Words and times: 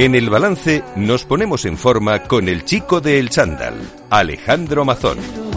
En 0.00 0.14
el 0.14 0.30
balance 0.30 0.84
nos 0.94 1.24
ponemos 1.24 1.64
en 1.64 1.76
forma 1.76 2.22
con 2.22 2.48
el 2.48 2.64
chico 2.64 3.00
de 3.00 3.18
El 3.18 3.30
Chándal, 3.30 3.74
Alejandro 4.10 4.84
Mazón. 4.84 5.47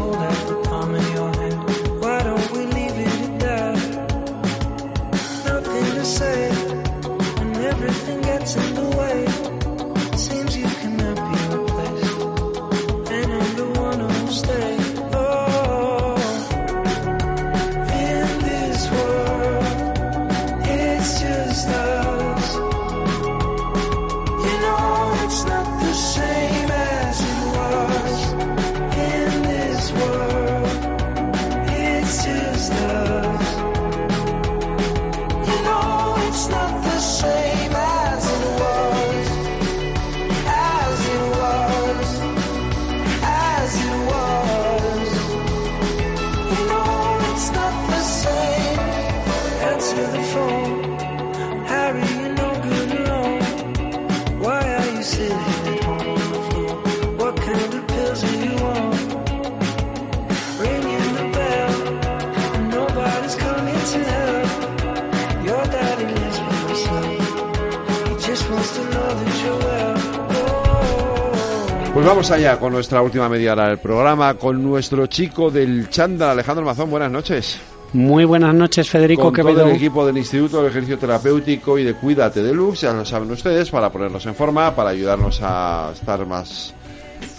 Pues 71.93 72.05
vamos 72.05 72.31
allá 72.31 72.57
con 72.57 72.71
nuestra 72.71 73.01
última 73.01 73.27
media 73.27 73.51
hora 73.51 73.67
del 73.67 73.77
programa, 73.79 74.33
con 74.35 74.63
nuestro 74.63 75.07
chico 75.07 75.51
del 75.51 75.89
Chanda, 75.89 76.31
Alejandro 76.31 76.65
Mazón. 76.65 76.89
Buenas 76.89 77.11
noches. 77.11 77.59
Muy 77.93 78.23
buenas 78.23 78.55
noches, 78.55 78.89
Federico 78.89 79.23
con 79.23 79.33
Quevedo. 79.33 79.59
todo 79.59 79.69
el 79.69 79.75
equipo 79.75 80.05
del 80.05 80.17
Instituto 80.17 80.63
de 80.63 80.69
Ejercicio 80.69 80.97
Terapéutico 80.97 81.77
y 81.77 81.83
de 81.83 81.93
Cuídate 81.93 82.41
Deluxe, 82.41 82.81
ya 82.81 82.93
lo 82.93 83.03
saben 83.03 83.29
ustedes, 83.31 83.69
para 83.69 83.91
ponernos 83.91 84.25
en 84.25 84.33
forma, 84.33 84.73
para 84.73 84.91
ayudarnos 84.91 85.41
a 85.43 85.91
estar 85.93 86.25
más 86.25 86.73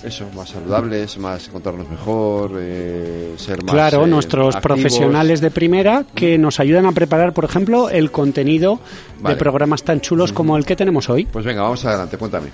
eso, 0.05 0.27
más 0.37 0.51
saludables, 0.51 1.17
más 1.17 1.49
encontrarnos 1.49 1.89
mejor, 1.89 2.53
eh, 2.59 3.33
ser 3.39 3.65
más 3.65 3.73
Claro, 3.73 4.05
eh, 4.05 4.09
nuestros 4.09 4.55
activos. 4.57 4.63
profesionales 4.77 5.41
de 5.41 5.51
primera 5.51 6.05
que 6.15 6.37
nos 6.37 6.61
ayudan 6.61 6.85
a 6.85 6.93
preparar, 6.93 7.33
por 7.33 7.47
ejemplo, 7.47 7.89
el 7.89 8.11
contenido 8.11 8.79
Vale. 9.21 9.35
de 9.35 9.39
programas 9.39 9.83
tan 9.83 10.03
chulos 10.03 10.35
como 10.35 10.59
el 10.59 10.67
que 10.67 10.77
tenemos 10.77 11.09
hoy. 11.09 11.25
Pues 11.25 11.47
venga, 11.47 11.63
vamos 11.63 11.83
adelante, 11.87 12.19
cuéntame. 12.19 12.49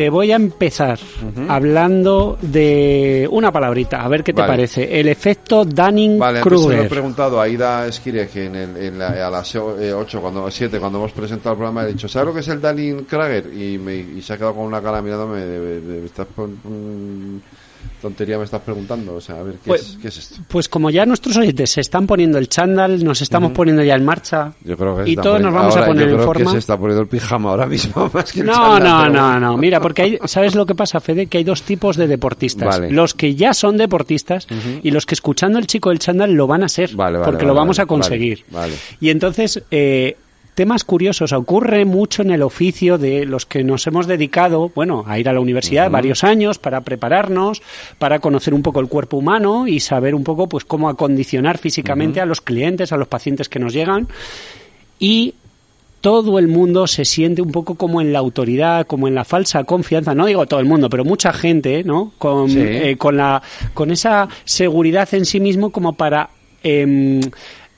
Te 0.00 0.08
voy 0.08 0.32
a 0.32 0.36
empezar 0.36 0.98
hablando 1.46 2.38
de 2.40 3.28
una 3.30 3.52
palabrita, 3.52 4.00
a 4.02 4.08
ver 4.08 4.24
qué 4.24 4.32
te 4.32 4.40
Vale. 4.40 4.52
parece. 4.54 4.98
El 4.98 5.08
efecto 5.08 5.56
Vale, 5.66 5.68
antes 5.68 5.74
se 5.74 6.16
lo 6.16 6.22
he 6.22 6.30
Dunning-Kruger. 6.32 6.88
preguntado 6.88 7.38
a 7.38 7.42
Aida 7.44 7.86
Esquire, 7.86 8.26
que 8.28 8.46
en 8.46 8.54
el, 8.56 8.76
en 8.78 8.98
la- 8.98 9.26
a 9.26 9.30
las 9.30 9.54
8, 9.54 10.20
cuando, 10.22 10.50
7, 10.50 10.80
cuando 10.80 11.00
hemos 11.00 11.12
presentado 11.12 11.50
el 11.52 11.58
programa, 11.58 11.82
he 11.84 11.88
dicho, 11.92 12.08
¿sabes 12.08 12.28
lo 12.28 12.32
que 12.32 12.40
es 12.40 12.48
el 12.48 12.62
Dalin 12.62 13.04
Krager? 13.04 13.52
Y, 13.52 13.76
me, 13.76 13.96
y 13.96 14.22
se 14.22 14.32
ha 14.32 14.36
quedado 14.38 14.54
con 14.54 14.64
una 14.64 14.80
cara 14.80 15.02
mirándome 15.02 15.40
de, 15.40 15.60
de- 15.60 15.80
de- 15.82 16.06
estás 16.06 16.28
con- 16.34 16.52
mm, 16.64 17.40
tontería 18.00 18.38
me 18.38 18.44
estás 18.44 18.62
preguntando, 18.62 19.14
o 19.16 19.20
sea, 19.20 19.40
a 19.40 19.42
ver, 19.42 19.54
¿qué, 19.56 19.60
Pues- 19.68 19.82
es, 19.82 19.98
¿qué 20.00 20.08
es 20.08 20.16
esto? 20.18 20.36
Pues 20.48 20.68
como 20.68 20.90
ya 20.90 21.04
nuestros 21.04 21.36
oyentes 21.36 21.70
se 21.70 21.80
están 21.82 22.06
poniendo 22.06 22.38
el 22.38 22.48
chándal, 22.48 23.04
nos 23.04 23.20
estamos 23.20 23.52
poniendo 23.52 23.82
ya 23.82 23.94
en 23.94 24.04
marcha 24.04 24.52
Yo 24.64 24.76
creo 24.76 24.96
que 24.96 25.04
se 25.04 25.10
y 25.10 25.16
todos 25.16 25.40
nos 25.40 25.52
vamos 25.52 25.74
ahora 25.74 25.84
a 25.84 25.88
poner 25.88 26.04
yo 26.04 26.10
en 26.10 26.16
creo 26.16 26.26
forma. 26.26 26.44
que 26.46 26.50
se 26.52 26.58
está 26.58 26.78
poniendo 26.78 27.02
el 27.02 27.08
pijama 27.08 27.50
ahora 27.50 27.66
mismo 27.66 28.10
más 28.14 28.32
que 28.32 28.40
el 28.40 28.46
No, 28.46 28.52
chándal, 28.54 28.82
no, 28.82 29.00
pero 29.02 29.12
no, 29.12 29.40
no. 29.40 29.56
Mira, 29.58 29.80
porque 29.80 30.02
hay, 30.02 30.18
¿sabes 30.24 30.54
lo 30.54 30.64
que 30.66 30.74
pasa, 30.74 31.00
Fede? 31.00 31.26
Que 31.26 31.38
hay 31.38 31.44
dos 31.44 31.62
tipos 31.62 31.96
de 31.96 32.06
deportistas. 32.06 32.68
Vale. 32.80 32.90
Los 32.90 33.14
que 33.14 33.34
ya 33.34 33.52
son 33.52 33.76
deportistas 33.76 34.46
y 34.82 34.90
los 34.90 35.04
que 35.06 35.14
escuchando 35.14 35.58
el 35.58 35.66
chico 35.66 35.90
del 35.90 35.98
chándal 35.98 36.32
lo 36.32 36.46
van 36.46 36.62
a 36.64 36.68
ser. 36.68 36.94
Vale, 36.94 37.18
vale, 37.18 37.30
porque 37.30 37.44
lo 37.44 37.54
vamos 37.54 37.78
a 37.78 37.86
conseguir. 37.86 38.44
vale, 38.50 38.68
vale. 38.72 38.80
Y 39.00 39.10
entonces, 39.10 39.62
eh, 39.70 40.16
temas 40.60 40.84
curiosos. 40.84 41.32
Ocurre 41.32 41.86
mucho 41.86 42.20
en 42.20 42.30
el 42.32 42.42
oficio 42.42 42.98
de 42.98 43.24
los 43.24 43.46
que 43.46 43.64
nos 43.64 43.86
hemos 43.86 44.06
dedicado, 44.06 44.70
bueno, 44.74 45.04
a 45.06 45.18
ir 45.18 45.26
a 45.26 45.32
la 45.32 45.40
universidad 45.40 45.90
varios 45.90 46.22
años 46.22 46.58
para 46.58 46.82
prepararnos, 46.82 47.62
para 47.98 48.18
conocer 48.18 48.52
un 48.52 48.60
poco 48.60 48.80
el 48.80 48.86
cuerpo 48.88 49.16
humano 49.16 49.66
y 49.66 49.80
saber 49.80 50.14
un 50.14 50.22
poco, 50.22 50.50
pues, 50.50 50.66
cómo 50.66 50.90
acondicionar 50.90 51.56
físicamente 51.56 52.20
a 52.20 52.26
los 52.26 52.42
clientes, 52.42 52.92
a 52.92 52.98
los 52.98 53.08
pacientes 53.08 53.48
que 53.48 53.58
nos 53.58 53.72
llegan. 53.72 54.06
Y 54.98 55.32
todo 56.02 56.38
el 56.38 56.46
mundo 56.46 56.86
se 56.86 57.06
siente 57.06 57.40
un 57.40 57.52
poco 57.52 57.76
como 57.76 58.02
en 58.02 58.12
la 58.12 58.18
autoridad, 58.18 58.86
como 58.86 59.08
en 59.08 59.14
la 59.14 59.24
falsa 59.24 59.64
confianza, 59.64 60.14
no 60.14 60.26
digo 60.26 60.44
todo 60.44 60.60
el 60.60 60.66
mundo, 60.66 60.90
pero 60.90 61.06
mucha 61.06 61.32
gente, 61.32 61.84
¿no? 61.84 62.12
Con, 62.18 62.50
Sí. 62.50 62.58
eh, 62.60 62.96
con, 62.98 63.16
la, 63.16 63.40
con 63.72 63.90
esa 63.90 64.28
seguridad 64.44 65.08
en 65.14 65.24
sí 65.24 65.40
mismo 65.40 65.70
como 65.70 65.94
para 65.94 66.28
em, 66.62 67.22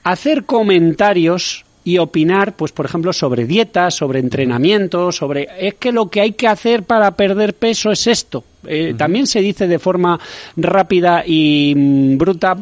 hacer 0.03 0.47
comentarios 0.47 1.65
y 1.85 1.99
opinar, 1.99 2.55
pues 2.55 2.73
por 2.73 2.87
ejemplo, 2.87 3.13
sobre 3.13 3.47
dietas, 3.47 3.95
sobre 3.95 4.21
entrenamiento, 4.21 5.11
sobre 5.13 5.49
es 5.59 5.75
que 5.75 5.93
lo 5.93 6.09
que 6.09 6.21
hay 6.21 6.33
que 6.33 6.47
hacer 6.47 6.85
para 6.85 7.11
perder 7.17 7.55
peso 7.55 7.91
es 7.91 8.07
esto. 8.07 8.45
Eh, 8.67 8.95
También 8.97 9.27
se 9.27 9.41
dice 9.41 9.67
de 9.67 9.79
forma 9.79 10.19
rápida 10.57 11.25
y 11.27 11.75
mm, 11.77 12.19
bruta 12.19 12.57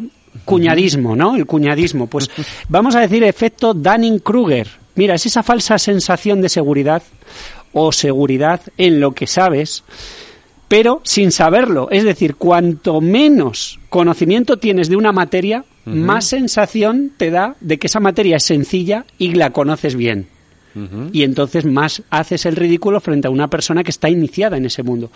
cuñadismo, 0.45 1.15
¿no? 1.15 1.37
El 1.37 1.47
cuñadismo. 1.47 2.07
Pues 2.07 2.31
vamos 2.69 2.95
a 2.95 3.01
decir 3.01 3.23
efecto 3.25 3.75
Dunning-Kruger. 3.75 4.69
Mira, 4.95 5.15
es 5.15 5.27
esa 5.27 5.43
falsa 5.43 5.79
sensación 5.79 6.41
de 6.41 6.49
seguridad 6.49 7.03
o 7.73 7.93
seguridad 7.93 8.61
en 8.77 9.01
lo 9.01 9.13
que 9.13 9.27
sabes, 9.27 9.85
pero 10.71 11.01
sin 11.03 11.33
saberlo. 11.33 11.89
Es 11.91 12.05
decir, 12.05 12.37
cuanto 12.37 13.01
menos 13.01 13.81
conocimiento 13.89 14.59
tienes 14.59 14.89
de 14.89 14.95
una 14.95 15.11
materia, 15.11 15.65
más 15.85 16.27
sensación 16.27 17.11
te 17.17 17.33
da 17.33 17.57
de 17.61 17.81
que 17.81 17.89
esa 17.89 17.99
materia 17.99 18.37
es 18.37 18.45
sencilla 18.45 19.05
y 19.19 19.35
la 19.35 19.51
conoces 19.51 19.97
bien. 19.97 20.29
Y 21.13 21.25
entonces 21.25 21.65
más 21.65 22.05
haces 22.11 22.47
el 22.47 22.55
ridículo 22.55 23.01
frente 23.01 23.27
a 23.27 23.33
una 23.33 23.49
persona 23.49 23.83
que 23.83 23.91
está 23.91 24.09
iniciada 24.09 24.59
en 24.59 24.67
ese 24.67 24.85
mundo 24.85 25.11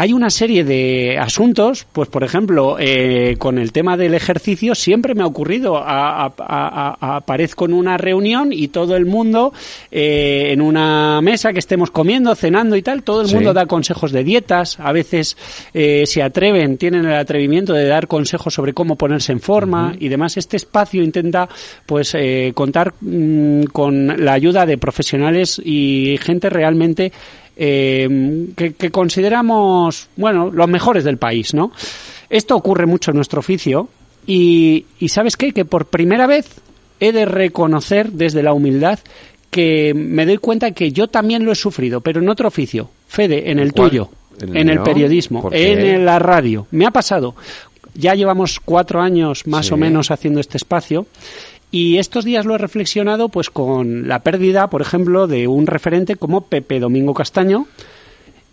hay 0.00 0.12
una 0.12 0.30
serie 0.30 0.62
de 0.62 1.18
asuntos, 1.18 1.84
pues 1.92 2.08
por 2.08 2.22
ejemplo, 2.22 2.76
eh, 2.78 3.34
con 3.36 3.58
el 3.58 3.72
tema 3.72 3.96
del 3.96 4.14
ejercicio 4.14 4.76
siempre 4.76 5.16
me 5.16 5.24
ha 5.24 5.26
ocurrido, 5.26 5.76
a- 5.76 6.24
a- 6.26 6.32
a- 6.38 6.96
a- 7.00 7.16
aparezco 7.16 7.64
en 7.64 7.74
una 7.74 7.96
reunión 7.96 8.52
y 8.52 8.68
todo 8.68 8.94
el 8.94 9.06
mundo, 9.06 9.52
eh, 9.90 10.50
en 10.52 10.60
una 10.60 11.20
mesa 11.20 11.52
que 11.52 11.58
estemos 11.58 11.90
comiendo, 11.90 12.32
cenando 12.36 12.76
y 12.76 12.82
tal, 12.82 13.02
todo 13.02 13.22
el 13.22 13.26
Sí. 13.28 13.34
mundo 13.34 13.52
da 13.52 13.66
consejos 13.66 14.12
de 14.12 14.22
dietas, 14.22 14.78
a 14.78 14.92
veces 14.92 15.36
eh, 15.74 16.04
se 16.06 16.22
atreven, 16.22 16.78
tienen 16.78 17.04
el 17.04 17.14
atrevimiento 17.16 17.72
de 17.72 17.86
dar 17.88 18.06
consejos 18.06 18.54
sobre 18.54 18.74
cómo 18.74 18.94
ponerse 18.94 19.32
en 19.32 19.40
forma 19.40 19.96
y 19.98 20.08
demás. 20.08 20.36
Este 20.36 20.56
espacio 20.56 21.02
intenta 21.02 21.48
pues 21.86 22.14
eh, 22.14 22.52
contar 22.54 22.94
mm, 23.00 23.64
con 23.72 24.24
la 24.24 24.32
ayuda 24.34 24.64
de 24.64 24.78
profesionales 24.78 25.60
y 25.64 26.18
gente 26.22 26.50
realmente 26.50 27.10
eh, 27.58 28.46
que, 28.56 28.72
que 28.74 28.90
consideramos, 28.90 30.08
bueno, 30.16 30.50
los 30.52 30.68
mejores 30.68 31.04
del 31.04 31.18
país, 31.18 31.52
¿no? 31.54 31.72
Esto 32.30 32.56
ocurre 32.56 32.86
mucho 32.86 33.10
en 33.10 33.16
nuestro 33.16 33.40
oficio 33.40 33.88
y, 34.26 34.86
y 34.98 35.08
¿sabes 35.08 35.36
qué? 35.36 35.52
Que 35.52 35.64
por 35.64 35.86
primera 35.86 36.26
vez 36.26 36.46
he 37.00 37.12
de 37.12 37.24
reconocer 37.24 38.12
desde 38.12 38.42
la 38.42 38.52
humildad 38.52 38.98
que 39.50 39.92
me 39.94 40.26
doy 40.26 40.36
cuenta 40.38 40.72
que 40.72 40.92
yo 40.92 41.08
también 41.08 41.44
lo 41.44 41.52
he 41.52 41.56
sufrido, 41.56 42.00
pero 42.00 42.20
en 42.20 42.28
otro 42.28 42.48
oficio. 42.48 42.90
Fede, 43.08 43.50
en 43.50 43.58
el 43.58 43.72
cuál? 43.72 43.88
tuyo, 43.90 44.10
¿En 44.40 44.50
el 44.50 44.56
en 44.56 44.68
el 44.68 44.74
mío? 44.76 44.84
periodismo, 44.84 45.48
en 45.52 46.04
la 46.04 46.18
radio. 46.18 46.66
Me 46.70 46.86
ha 46.86 46.90
pasado. 46.90 47.34
Ya 47.94 48.14
llevamos 48.14 48.60
cuatro 48.60 49.00
años 49.00 49.46
más 49.46 49.66
Sí. 49.66 49.74
o 49.74 49.76
menos 49.76 50.10
haciendo 50.10 50.38
este 50.40 50.58
espacio 50.58 51.06
y 51.70 51.98
estos 51.98 52.24
días 52.24 52.46
lo 52.46 52.54
he 52.54 52.58
reflexionado 52.58 53.28
pues 53.28 53.50
con 53.50 54.08
la 54.08 54.20
pérdida, 54.20 54.68
por 54.68 54.80
ejemplo, 54.80 55.26
de 55.26 55.48
un 55.48 55.66
referente 55.66 56.16
como 56.16 56.42
Pepe 56.42 56.80
Domingo 56.80 57.14
Castaño. 57.14 57.66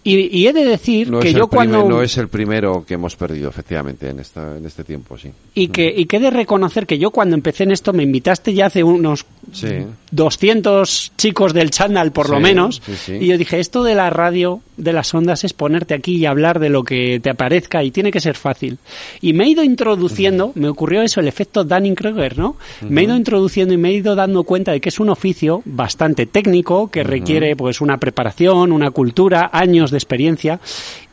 Y, 0.07 0.29
y 0.37 0.47
he 0.47 0.53
de 0.53 0.63
decir 0.63 1.09
No 1.09 1.19
que 1.19 1.33
yo 1.33 1.47
primer- 1.49 1.69
cuando 1.71 1.89
no 1.89 2.01
es 2.01 2.15
el 2.17 2.27
primero 2.29 2.85
que 2.87 2.93
hemos 2.93 3.15
perdido, 3.17 3.49
efectivamente, 3.49 4.07
en, 4.09 4.19
esta, 4.19 4.55
en 4.57 4.65
este 4.65 4.83
tiempo, 4.83 5.17
sí. 5.17 5.31
y 5.55 5.67
que 5.69 5.91
y 5.97 6.05
que 6.05 6.17
he 6.17 6.19
de 6.19 6.29
reconocer 6.29 6.85
que 6.85 6.97
yo 6.99 7.09
cuando 7.11 7.35
empecé 7.35 7.63
en 7.63 7.71
esto 7.71 7.91
me 7.91 8.03
invitaste 8.03 8.53
ya 8.53 8.67
hace 8.67 8.83
unos 8.83 9.25
Sí. 9.51 9.67
200 10.11 11.11
chicos 11.17 11.53
del 11.53 11.69
chándal 11.69 12.11
por 12.11 12.29
lo 12.29 12.39
menos. 12.39 12.81
sí. 13.05 13.13
Y 13.21 13.27
yo 13.27 13.37
dije, 13.37 13.59
esto 13.59 13.83
de 13.83 13.93
la 13.95 14.09
radio, 14.09 14.61
de 14.75 14.91
las 14.91 15.13
ondas, 15.13 15.43
es 15.43 15.53
ponerte 15.53 15.93
aquí 15.93 16.15
y 16.17 16.25
hablar 16.25 16.59
de 16.59 16.69
lo 16.69 16.83
que 16.83 17.19
te 17.21 17.29
aparezca 17.29 17.83
y 17.83 17.91
tiene 17.91 18.11
que 18.11 18.19
ser 18.19 18.35
fácil. 18.35 18.79
Y 19.21 19.33
me 19.33 19.45
he 19.45 19.49
ido 19.49 19.63
introduciendo, 19.63 20.51
me 20.55 20.67
ocurrió 20.67 21.01
eso, 21.03 21.19
el 21.19 21.27
efecto 21.27 21.63
Dunning-Kruger, 21.63 22.37
¿no? 22.37 22.57
Me 22.89 23.01
he 23.01 23.03
ido 23.05 23.15
introduciendo 23.15 23.73
y 23.73 23.77
me 23.77 23.89
he 23.89 23.93
ido 23.93 24.15
dando 24.15 24.43
cuenta 24.43 24.71
de 24.71 24.81
que 24.81 24.89
es 24.89 24.99
un 24.99 25.09
oficio 25.09 25.61
bastante 25.65 26.25
técnico, 26.25 26.89
que 26.89 27.03
requiere 27.03 27.55
pues 27.55 27.79
una 27.81 27.97
preparación, 27.97 28.71
una 28.71 28.91
cultura, 28.91 29.49
años 29.53 29.91
de 29.91 29.94
experiencia. 29.97 30.59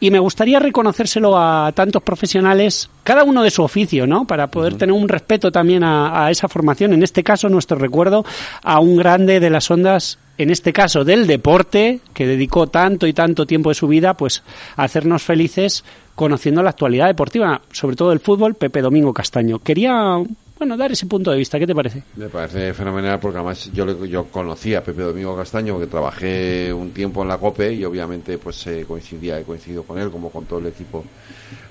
Y 0.00 0.10
me 0.10 0.18
gustaría 0.18 0.58
reconocérselo 0.58 1.38
a 1.38 1.72
tantos 1.72 2.02
profesionales, 2.02 2.90
cada 3.04 3.24
uno 3.24 3.42
de 3.42 3.50
su 3.50 3.62
oficio, 3.62 4.06
¿no? 4.06 4.26
Para 4.26 4.48
poder 4.48 4.74
tener 4.74 4.94
un 4.94 5.08
respeto 5.08 5.50
también 5.52 5.84
a, 5.84 6.24
a 6.24 6.30
esa 6.30 6.48
formación. 6.48 6.92
En 6.92 7.02
este 7.02 7.22
caso, 7.22 7.48
nuestro 7.48 7.78
recuerdo 7.78 8.24
a 8.62 8.80
un 8.80 8.96
grande 8.96 9.40
de 9.40 9.50
las 9.50 9.70
ondas, 9.70 10.18
en 10.38 10.50
este 10.50 10.72
caso 10.72 11.04
del 11.04 11.26
deporte, 11.26 12.00
que 12.14 12.26
dedicó 12.26 12.66
tanto 12.66 13.06
y 13.06 13.12
tanto 13.12 13.46
tiempo 13.46 13.68
de 13.68 13.74
su 13.74 13.88
vida, 13.88 14.14
pues 14.14 14.42
a 14.76 14.84
hacernos 14.84 15.22
felices 15.22 15.84
conociendo 16.14 16.62
la 16.62 16.70
actualidad 16.70 17.06
deportiva, 17.06 17.62
sobre 17.72 17.96
todo 17.96 18.12
el 18.12 18.20
fútbol, 18.20 18.54
Pepe 18.54 18.82
Domingo 18.82 19.12
Castaño. 19.12 19.58
Quería, 19.58 20.22
bueno, 20.62 20.76
dar 20.76 20.92
ese 20.92 21.06
punto 21.06 21.32
de 21.32 21.38
vista. 21.38 21.58
¿Qué 21.58 21.66
te 21.66 21.74
parece? 21.74 22.04
Me 22.14 22.28
parece 22.28 22.72
fenomenal 22.72 23.18
porque 23.18 23.38
además 23.38 23.68
yo, 23.72 24.04
yo 24.04 24.26
conocí 24.26 24.76
a 24.76 24.84
Pepe 24.84 25.02
Domingo 25.02 25.36
Castaño, 25.36 25.76
que 25.80 25.88
trabajé 25.88 26.72
un 26.72 26.92
tiempo 26.92 27.22
en 27.22 27.28
la 27.28 27.38
COPE 27.38 27.72
y 27.72 27.84
obviamente 27.84 28.38
pues 28.38 28.64
eh, 28.68 28.84
coincidía, 28.86 29.40
he 29.40 29.42
coincidido 29.42 29.82
con 29.82 29.98
él 29.98 30.08
como 30.12 30.30
con 30.30 30.44
todo 30.44 30.60
el 30.60 30.66
equipo 30.66 31.04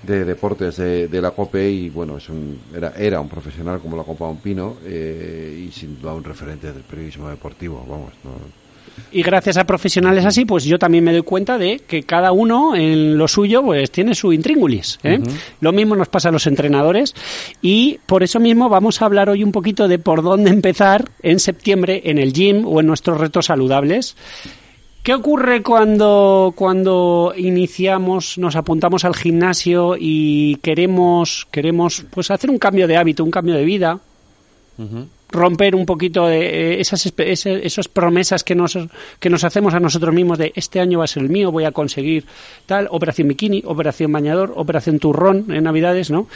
de 0.03 0.25
deportes 0.25 0.75
de, 0.75 1.07
de 1.07 1.21
la 1.21 1.31
COPE 1.31 1.71
y 1.71 1.89
bueno, 1.89 2.17
es 2.17 2.27
un, 2.27 2.59
era, 2.75 2.91
era 2.97 3.21
un 3.21 3.29
profesional 3.29 3.79
como 3.79 3.95
la 3.95 4.03
Copa 4.03 4.25
Un 4.25 4.41
Pino 4.41 4.75
eh, 4.83 5.65
y 5.69 5.71
sin 5.71 5.97
duda 6.01 6.13
un 6.13 6.25
referente 6.25 6.73
del 6.73 6.83
periodismo 6.83 7.29
deportivo, 7.29 7.85
vamos, 7.88 8.11
no, 8.25 8.31
Y 9.11 9.23
gracias 9.23 9.57
a 9.57 9.65
profesionales 9.65 10.25
así, 10.25 10.45
pues 10.45 10.63
yo 10.63 10.79
también 10.79 11.03
me 11.03 11.11
doy 11.11 11.21
cuenta 11.21 11.57
de 11.57 11.79
que 11.79 12.03
cada 12.03 12.31
uno 12.31 12.75
en 12.75 13.17
lo 13.17 13.27
suyo 13.27 13.61
pues 13.61 13.91
tiene 13.91 14.15
su 14.15 14.31
intríngulis. 14.31 14.99
¿eh? 15.03 15.19
Lo 15.59 15.71
mismo 15.71 15.95
nos 15.95 16.07
pasa 16.07 16.29
a 16.29 16.31
los 16.31 16.47
entrenadores 16.47 17.13
y 17.61 17.99
por 18.05 18.23
eso 18.23 18.39
mismo 18.39 18.69
vamos 18.69 19.01
a 19.01 19.05
hablar 19.05 19.29
hoy 19.29 19.43
un 19.43 19.51
poquito 19.51 19.88
de 19.88 19.99
por 19.99 20.23
dónde 20.23 20.49
empezar 20.49 21.09
en 21.21 21.39
septiembre 21.39 22.01
en 22.05 22.17
el 22.17 22.31
gym 22.33 22.65
o 22.65 22.79
en 22.79 22.88
nuestros 22.88 23.19
retos 23.19 23.47
saludables. 23.47 24.15
¿Qué 25.03 25.15
ocurre 25.15 25.63
cuando, 25.63 26.53
cuando 26.55 27.33
iniciamos, 27.35 28.38
nos 28.38 28.55
apuntamos 28.55 29.03
al 29.03 29.15
gimnasio 29.15 29.95
y 29.99 30.57
queremos, 30.57 31.47
queremos 31.49 32.05
pues 32.11 32.29
hacer 32.29 32.51
un 32.51 32.59
cambio 32.59 32.88
de 32.88 32.97
hábito, 32.97 33.23
un 33.23 33.31
cambio 33.31 33.55
de 33.55 33.65
vida? 33.65 33.99
Romper 35.31 35.75
un 35.75 35.86
poquito 35.86 36.28
de 36.28 36.39
eh, 36.75 36.81
esas, 36.81 37.06
espe- 37.06 37.28
ese- 37.28 37.66
esas 37.66 37.88
promesas 37.88 38.44
que 38.44 38.56
nos, 38.56 38.78
que 39.19 39.30
nos 39.30 39.44
hacemos 39.44 39.74
a 39.74 39.80
nosotros 39.80 40.13
mismos 40.13 40.38
de 40.38 40.51
este 40.56 40.80
año 40.80 41.00
va 41.00 41.06
a 41.06 41.07
ser 41.07 41.24
el 41.24 41.30
mío, 41.30 41.51
voy 41.51 41.63
a 41.66 41.72
conseguir 41.72 42.25
tal, 42.66 42.88
operación 42.92 43.28
bikini, 43.28 43.63
operación 43.66 44.12
bañador, 44.12 44.54
operación 44.56 45.00
turrón 45.00 45.45
en 45.51 45.63
Navidades, 45.63 46.12
¿no? 46.12 46.28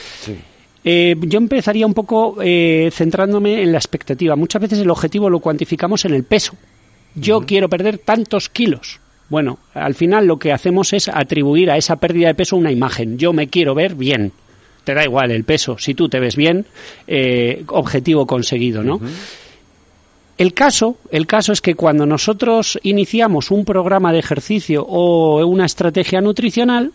Eh, 0.84 1.16
yo 1.22 1.40
empezaría 1.40 1.86
un 1.88 1.94
poco 1.96 2.38
eh, 2.42 2.90
centrándome 2.94 3.62
en 3.64 3.72
la 3.72 3.78
expectativa. 3.80 4.36
Muchas 4.36 4.62
veces 4.62 4.80
el 4.80 4.90
objetivo 4.90 5.30
lo 5.30 5.40
cuantificamos 5.40 6.06
en 6.06 6.14
el 6.14 6.24
peso. 6.24 6.54
Yo 7.16 7.42
quiero 7.42 7.70
perder 7.70 7.98
tantos 7.98 8.50
kilos. 8.50 9.00
Bueno, 9.30 9.58
al 9.74 9.96
final 9.96 10.28
lo 10.28 10.38
que 10.38 10.52
hacemos 10.52 10.94
es 10.94 11.08
atribuir 11.08 11.72
a 11.72 11.78
esa 11.78 11.96
pérdida 11.96 12.28
de 12.28 12.36
peso 12.36 12.56
una 12.58 12.72
imagen. 12.72 13.18
Yo 13.18 13.34
me 13.34 13.48
quiero 13.48 13.74
ver 13.74 13.96
bien. 13.96 14.32
Te 14.86 14.94
da 14.94 15.04
igual 15.04 15.32
el 15.32 15.44
peso. 15.44 15.78
Si 15.78 15.94
tú 15.94 16.08
te 16.08 16.22
ves 16.22 16.38
bien, 16.38 16.66
eh, 17.08 17.64
objetivo 17.68 18.26
conseguido, 18.26 18.84
¿no? 18.84 19.02
El 20.38 20.54
caso, 20.54 20.98
el 21.12 21.28
caso 21.28 21.52
es 21.52 21.62
que 21.62 21.76
cuando 21.76 22.06
nosotros 22.06 22.80
iniciamos 22.84 23.52
un 23.52 23.66
programa 23.66 24.14
de 24.14 24.20
ejercicio 24.20 24.86
o 24.88 25.46
una 25.46 25.66
estrategia 25.66 26.22
nutricional, 26.22 26.92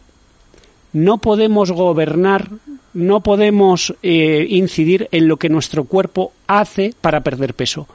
no 0.92 1.19
podemos 1.19 1.72
gobernar, 1.72 2.48
no 2.94 3.20
podemos 3.20 3.94
eh, 4.02 4.46
incidir 4.48 5.08
en 5.10 5.26
lo 5.26 5.36
que 5.36 5.48
nuestro 5.48 5.84
cuerpo 5.84 6.32
hace 6.46 6.94
para 7.00 7.20
perder 7.20 7.54
peso. 7.54 7.86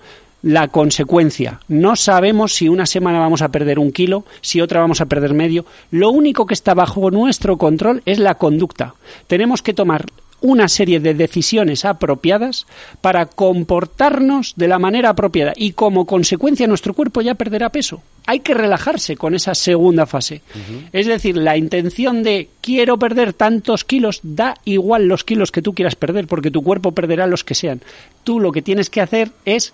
La 0.46 0.68
consecuencia, 0.68 1.60
no 1.70 1.96
sabemos 1.96 2.54
si 2.54 2.70
una 2.70 2.86
semana 2.86 3.18
vamos 3.18 3.42
a 3.42 3.50
perder 3.50 3.80
un 3.80 3.92
kilo, 3.92 4.26
si 4.42 4.62
otra 4.62 4.80
vamos 4.80 5.02
a 5.02 5.08
perder 5.08 5.34
medio. 5.34 5.66
Lo 5.90 6.12
único 6.12 6.46
que 6.46 6.54
está 6.54 6.76
bajo 6.76 7.10
nuestro 7.10 7.58
control 7.58 8.04
es 8.06 8.20
la 8.20 8.36
conducta. 8.36 8.94
Tenemos 9.26 9.64
que 9.64 9.74
tomar 9.74 10.06
una 10.42 10.68
serie 10.68 11.00
de 11.00 11.16
decisiones 11.16 11.84
apropiadas 11.84 12.68
para 13.02 13.26
comportarnos 13.26 14.54
de 14.56 14.68
la 14.68 14.78
manera 14.78 15.10
apropiada 15.10 15.54
y 15.56 15.72
como 15.72 16.06
consecuencia 16.06 16.68
nuestro 16.68 16.94
cuerpo 16.94 17.22
ya 17.22 17.34
perderá 17.34 17.72
peso. 17.72 18.04
Hay 18.28 18.42
que 18.42 18.54
relajarse 18.54 19.18
con 19.18 19.34
esa 19.34 19.56
segunda 19.56 20.06
fase. 20.06 20.44
Es 20.94 21.08
decir, 21.08 21.38
la 21.38 21.58
intención 21.58 22.22
de 22.22 22.50
quiero 22.62 23.00
perder 23.00 23.34
tantos 23.34 23.84
kilos, 23.84 24.20
da 24.22 24.54
igual 24.64 25.08
los 25.08 25.24
kilos 25.24 25.52
que 25.52 25.64
tú 25.64 25.74
quieras 25.74 25.96
perder 25.96 26.28
porque 26.28 26.52
tu 26.52 26.62
cuerpo 26.62 26.92
perderá 26.92 27.26
los 27.26 27.44
que 27.44 27.56
sean. 27.56 27.82
Tú 28.24 28.40
lo 28.40 28.52
que 28.52 28.62
tienes 28.62 28.92
que 28.92 29.02
hacer 29.02 29.32
es 29.46 29.74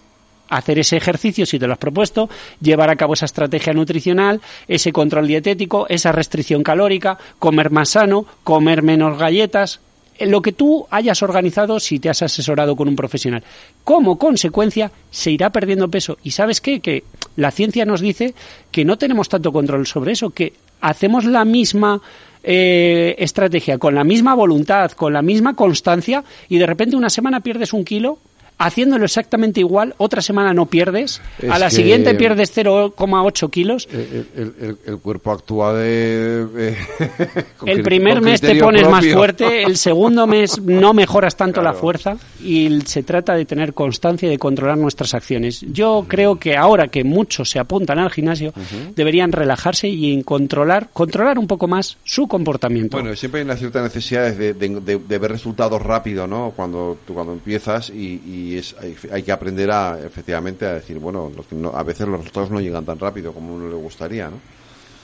hacer 0.51 0.77
ese 0.79 0.97
ejercicio 0.97 1.45
si 1.45 1.57
te 1.57 1.65
lo 1.65 1.73
has 1.73 1.79
propuesto, 1.79 2.29
llevar 2.61 2.89
a 2.89 2.95
cabo 2.95 3.13
esa 3.13 3.25
estrategia 3.25 3.73
nutricional, 3.73 4.41
ese 4.67 4.91
control 4.91 5.27
dietético, 5.27 5.87
esa 5.89 6.11
restricción 6.11 6.61
calórica, 6.61 7.17
comer 7.39 7.71
más 7.71 7.89
sano, 7.89 8.25
comer 8.43 8.83
menos 8.83 9.17
galletas, 9.17 9.79
eh, 10.19 10.27
lo 10.27 10.41
que 10.41 10.51
tú 10.51 10.85
hayas 10.91 11.23
organizado 11.23 11.79
si 11.79 11.99
te 11.99 12.09
has 12.09 12.21
asesorado 12.21 12.75
con 12.75 12.87
un 12.87 12.95
profesional. 12.95 13.43
Como 13.83 14.19
consecuencia, 14.19 14.91
se 15.09 15.31
irá 15.31 15.49
perdiendo 15.49 15.89
peso. 15.89 16.17
¿Y 16.21 16.31
sabes 16.31 16.61
qué? 16.61 16.81
Que 16.81 17.03
la 17.37 17.51
ciencia 17.51 17.85
nos 17.85 18.01
dice 18.01 18.35
que 18.71 18.85
no 18.85 18.97
tenemos 18.97 19.29
tanto 19.29 19.51
control 19.51 19.87
sobre 19.87 20.11
eso, 20.11 20.29
que 20.31 20.53
hacemos 20.81 21.25
la 21.25 21.45
misma 21.45 22.01
eh, 22.43 23.15
estrategia, 23.19 23.77
con 23.77 23.95
la 23.95 24.03
misma 24.03 24.35
voluntad, 24.35 24.91
con 24.91 25.13
la 25.13 25.21
misma 25.21 25.55
constancia, 25.55 26.23
y 26.49 26.57
de 26.57 26.65
repente 26.65 26.95
una 26.95 27.09
semana 27.09 27.39
pierdes 27.39 27.71
un 27.71 27.85
kilo, 27.85 28.19
haciéndolo 28.65 29.05
exactamente 29.05 29.59
igual, 29.59 29.93
otra 29.97 30.21
semana 30.21 30.53
no 30.53 30.65
pierdes, 30.65 31.21
Es 31.39 31.49
a 31.49 31.59
la 31.59 31.69
siguiente 31.69 32.13
pierdes 32.15 32.51
0,8 32.55 33.49
kilos. 33.49 33.87
el, 33.91 34.27
el- 34.35 34.53
el- 34.61 34.77
el 34.85 34.97
cuerpo 34.99 35.31
actúa 35.31 35.73
de... 35.73 36.75
El 37.65 37.83
primer 37.83 38.21
mes 38.21 38.41
te 38.41 38.55
pones 38.55 38.87
más 38.89 39.05
fuerte, 39.07 39.63
el 39.63 39.77
segundo 39.77 40.25
mes 40.27 40.59
no 40.63 40.93
mejoras 40.93 41.35
tanto 41.35 41.61
la 41.61 41.73
fuerza 41.73 42.17
y 42.43 42.81
se 42.85 43.03
trata 43.03 43.35
de 43.35 43.45
tener 43.45 43.73
constancia 43.73 44.27
y 44.27 44.31
de 44.31 44.37
controlar 44.39 44.77
nuestras 44.77 45.13
acciones. 45.13 45.61
Yo 45.71 46.05
creo 46.07 46.37
que 46.39 46.55
ahora 46.57 46.87
que 46.87 47.03
muchos 47.03 47.49
se 47.49 47.59
apuntan 47.59 47.99
al 47.99 48.09
gimnasio, 48.11 48.53
deberían 48.95 49.31
relajarse 49.31 49.87
y 49.87 50.21
controlar, 50.23 50.89
controlar 50.93 51.37
un 51.39 51.47
poco 51.47 51.67
más 51.67 51.97
su 52.03 52.27
comportamiento. 52.27 52.97
Bueno, 52.97 53.15
siempre 53.15 53.41
hay 53.41 53.45
una 53.45 53.55
cierta 53.55 53.81
necesidad 53.81 54.31
de, 54.33 54.53
de- 54.53 54.79
de- 54.81 54.97
de 54.99 55.17
ver 55.19 55.31
resultados 55.31 55.81
rápido, 55.81 56.27
¿no? 56.27 56.51
Cuando 56.55 56.97
tú 57.05 57.13
cuando 57.13 57.33
empiezas 57.33 57.89
y, 57.89 58.21
y 58.25 58.50
es, 58.57 58.75
hay, 58.79 58.95
hay 59.11 59.23
que 59.23 59.31
aprender 59.31 59.69
a, 59.71 59.99
efectivamente, 60.05 60.65
a 60.65 60.73
decir, 60.75 60.97
bueno, 60.99 61.31
los 61.35 61.45
que 61.47 61.55
no- 61.55 61.69
a 61.75 61.83
veces 61.83 62.07
los 62.07 62.19
resultados 62.19 62.51
no 62.51 62.59
llegan 62.61 62.85
tan 62.85 62.97
rápido 62.99 63.33
como 63.33 63.53
uno 63.55 63.67
le 63.69 63.75
gustaría, 63.75 64.29
¿no? 64.29 64.39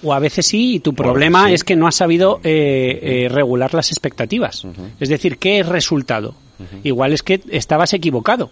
O 0.04 0.14
a 0.14 0.20
veces 0.20 0.46
sí, 0.46 0.76
y 0.76 0.80
tu 0.80 0.94
problema 0.94 1.48
sí. 1.48 1.54
es 1.54 1.64
que 1.64 1.76
no 1.76 1.88
has 1.88 1.96
sabido 1.96 2.40
eh, 2.44 3.00
eh, 3.26 3.30
regular 3.30 3.74
las 3.74 3.90
expectativas. 3.92 4.64
Es 5.00 5.10
decir, 5.10 5.38
¿qué 5.40 5.60
es 5.60 5.68
resultado? 5.68 6.36
Igual 6.84 7.14
es 7.14 7.24
que 7.24 7.42
estabas 7.50 7.94
equivocado. 7.94 8.52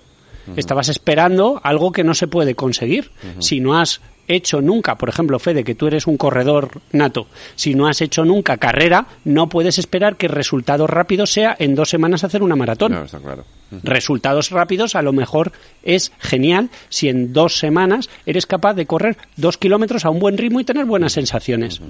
Estabas 0.55 0.89
esperando 0.89 1.59
algo 1.63 1.91
que 1.91 2.03
no 2.03 2.13
se 2.15 2.27
puede 2.27 2.55
conseguir. 2.55 3.11
Si 3.39 3.59
no 3.59 3.77
has 3.79 4.01
hecho 4.27 4.61
nunca, 4.61 4.95
por 4.95 5.09
ejemplo, 5.09 5.39
Fede, 5.39 5.63
que 5.63 5.75
tú 5.75 5.87
eres 5.87 6.07
un 6.07 6.17
corredor 6.17 6.81
nato, 6.91 7.27
si 7.55 7.75
no 7.75 7.87
has 7.87 8.01
hecho 8.01 8.25
nunca 8.25 8.57
carrera, 8.57 9.07
no 9.23 9.49
puedes 9.49 9.77
esperar 9.77 10.15
que 10.15 10.27
el 10.27 10.31
resultado 10.31 10.87
rápido 10.87 11.25
sea 11.25 11.55
en 11.59 11.75
dos 11.75 11.89
semanas 11.89 12.23
hacer 12.23 12.43
una 12.43 12.55
maratón. 12.55 12.93
No, 12.93 13.03
está 13.03 13.19
claro. 13.19 13.45
Resultados 13.83 14.51
rápidos 14.51 14.95
a 14.95 15.01
lo 15.01 15.11
mejor 15.11 15.51
es 15.83 16.11
genial 16.19 16.69
si 16.89 17.09
en 17.09 17.33
dos 17.33 17.57
semanas 17.57 18.09
eres 18.25 18.45
capaz 18.45 18.73
de 18.75 18.85
correr 18.85 19.17
dos 19.37 19.57
kilómetros 19.57 20.05
a 20.05 20.09
un 20.09 20.19
buen 20.19 20.37
ritmo 20.37 20.59
y 20.59 20.63
tener 20.63 20.85
buenas 20.85 21.13
sensaciones. 21.13 21.81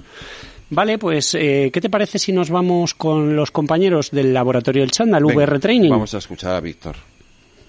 Vale, 0.70 0.98
pues, 0.98 1.36
eh, 1.36 1.70
¿qué 1.72 1.80
te 1.80 1.90
parece 1.90 2.18
si 2.18 2.32
nos 2.32 2.50
vamos 2.50 2.96
con 2.96 3.36
los 3.36 3.52
compañeros 3.52 4.10
del 4.12 4.34
laboratorio 4.34 4.82
del 4.82 4.92
Chandal, 4.92 5.24
Venga, 5.24 5.36
VR 5.36 5.60
Training? 5.60 5.90
Vamos 5.92 6.14
a 6.16 6.18
escuchar 6.18 6.56
a 6.56 6.60
Víctor. 6.60 6.96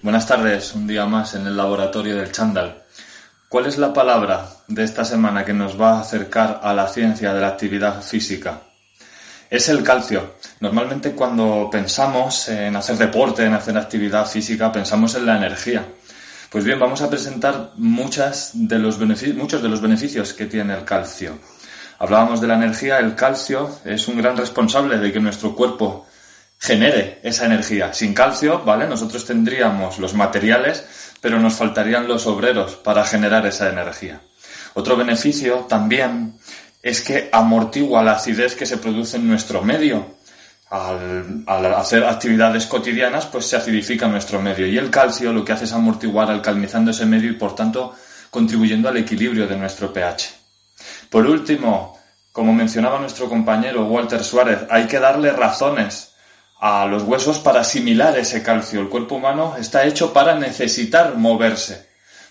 Buenas 0.01 0.27
tardes, 0.27 0.73
un 0.73 0.87
día 0.87 1.05
más 1.05 1.35
en 1.35 1.45
el 1.45 1.55
laboratorio 1.55 2.15
del 2.17 2.31
Chandal. 2.31 2.83
¿Cuál 3.49 3.65
es 3.67 3.77
la 3.77 3.93
palabra 3.93 4.45
de 4.67 4.83
esta 4.83 5.05
semana 5.05 5.45
que 5.45 5.53
nos 5.53 5.79
va 5.79 5.91
a 5.93 6.01
acercar 6.01 6.59
a 6.61 6.73
la 6.73 6.89
ciencia 6.89 7.33
de 7.33 7.39
la 7.39 7.47
actividad 7.47 8.01
física? 8.01 8.63
Es 9.49 9.69
el 9.69 9.83
calcio. 9.83 10.35
Normalmente 10.59 11.13
cuando 11.13 11.69
pensamos 11.71 12.49
en 12.49 12.75
hacer 12.75 12.97
deporte, 12.97 13.45
en 13.45 13.53
hacer 13.53 13.77
actividad 13.77 14.27
física, 14.27 14.69
pensamos 14.69 15.15
en 15.15 15.25
la 15.25 15.37
energía. 15.37 15.87
Pues 16.49 16.65
bien, 16.65 16.77
vamos 16.77 17.01
a 17.01 17.09
presentar 17.09 17.71
muchos 17.75 18.51
de 18.53 18.79
los 18.79 18.99
beneficios 18.99 20.33
que 20.33 20.47
tiene 20.47 20.73
el 20.73 20.83
calcio. 20.83 21.39
Hablábamos 21.99 22.41
de 22.41 22.47
la 22.47 22.55
energía, 22.55 22.99
el 22.99 23.15
calcio 23.15 23.79
es 23.85 24.09
un 24.09 24.17
gran 24.17 24.35
responsable 24.35 24.97
de 24.97 25.13
que 25.13 25.21
nuestro 25.21 25.55
cuerpo 25.55 26.05
genere 26.59 27.19
esa 27.23 27.45
energía. 27.45 27.93
Sin 27.93 28.13
calcio, 28.13 28.63
¿vale? 28.63 28.87
Nosotros 28.87 29.25
tendríamos 29.25 29.99
los 29.99 30.13
materiales, 30.15 31.06
pero 31.27 31.41
nos 31.41 31.55
faltarían 31.55 32.07
los 32.07 32.25
obreros 32.25 32.77
para 32.77 33.03
generar 33.03 33.45
esa 33.45 33.67
energía. 33.67 34.21
Otro 34.75 34.95
beneficio 34.95 35.65
también 35.67 36.39
es 36.81 37.01
que 37.01 37.27
amortigua 37.33 38.01
la 38.01 38.13
acidez 38.13 38.55
que 38.55 38.65
se 38.65 38.77
produce 38.77 39.17
en 39.17 39.27
nuestro 39.27 39.61
medio. 39.61 40.15
Al, 40.69 41.43
hacer 41.75 42.05
actividades 42.05 42.65
cotidianas, 42.65 43.25
pues 43.25 43.45
se 43.45 43.57
acidifica 43.57 44.07
nuestro 44.07 44.41
medio. 44.41 44.67
Y 44.67 44.77
el 44.77 44.89
calcio 44.89 45.33
lo 45.33 45.43
que 45.43 45.51
hace 45.51 45.65
es 45.65 45.73
amortiguar 45.73 46.31
alcalinizando 46.31 46.91
ese 46.91 47.05
medio 47.05 47.29
y 47.29 47.33
por 47.33 47.53
tanto 47.55 47.93
contribuyendo 48.29 48.87
al 48.87 48.95
equilibrio 48.95 49.47
de 49.47 49.57
nuestro 49.57 49.91
pH. 49.91 50.29
Por 51.09 51.27
último, 51.27 51.99
como 52.31 52.53
mencionaba 52.53 52.99
nuestro 52.99 53.27
compañero 53.27 53.85
Walter 53.85 54.23
Suárez, 54.23 54.59
hay 54.69 54.87
que 54.87 54.97
darle 54.97 55.33
razones 55.33 56.13
a 56.59 56.85
los 56.85 57.03
huesos 57.03 57.39
para 57.39 57.61
asimilar 57.61 58.17
ese 58.17 58.41
calcio. 58.43 58.81
El 58.81 58.89
cuerpo 58.89 59.15
humano 59.15 59.55
está 59.57 59.85
hecho 59.85 60.13
para 60.13 60.35
necesitar 60.35 61.15
moverse. 61.15 61.87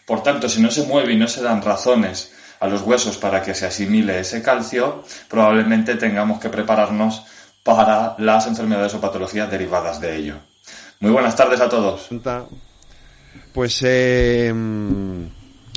Por 0.06 0.22
tanto, 0.22 0.48
si 0.48 0.60
no 0.60 0.70
se 0.70 0.86
mueve 0.86 1.12
y 1.12 1.16
no 1.16 1.28
se 1.28 1.42
dan 1.42 1.62
razones 1.62 2.32
a 2.60 2.66
los 2.66 2.82
huesos 2.82 3.18
para 3.18 3.42
que 3.42 3.54
se 3.54 3.66
asimile 3.66 4.20
ese 4.20 4.42
calcio, 4.42 5.04
probablemente 5.28 5.96
tengamos 5.96 6.40
que 6.40 6.48
prepararnos 6.48 7.24
para 7.62 8.14
las 8.18 8.46
enfermedades 8.46 8.94
o 8.94 9.00
patologías 9.00 9.50
derivadas 9.50 10.00
de 10.00 10.16
ello. 10.16 10.36
Muy 11.00 11.10
buenas 11.10 11.36
tardes 11.36 11.60
a 11.60 11.68
todos. 11.68 12.06
Pues 13.52 13.80
eh, 13.84 14.52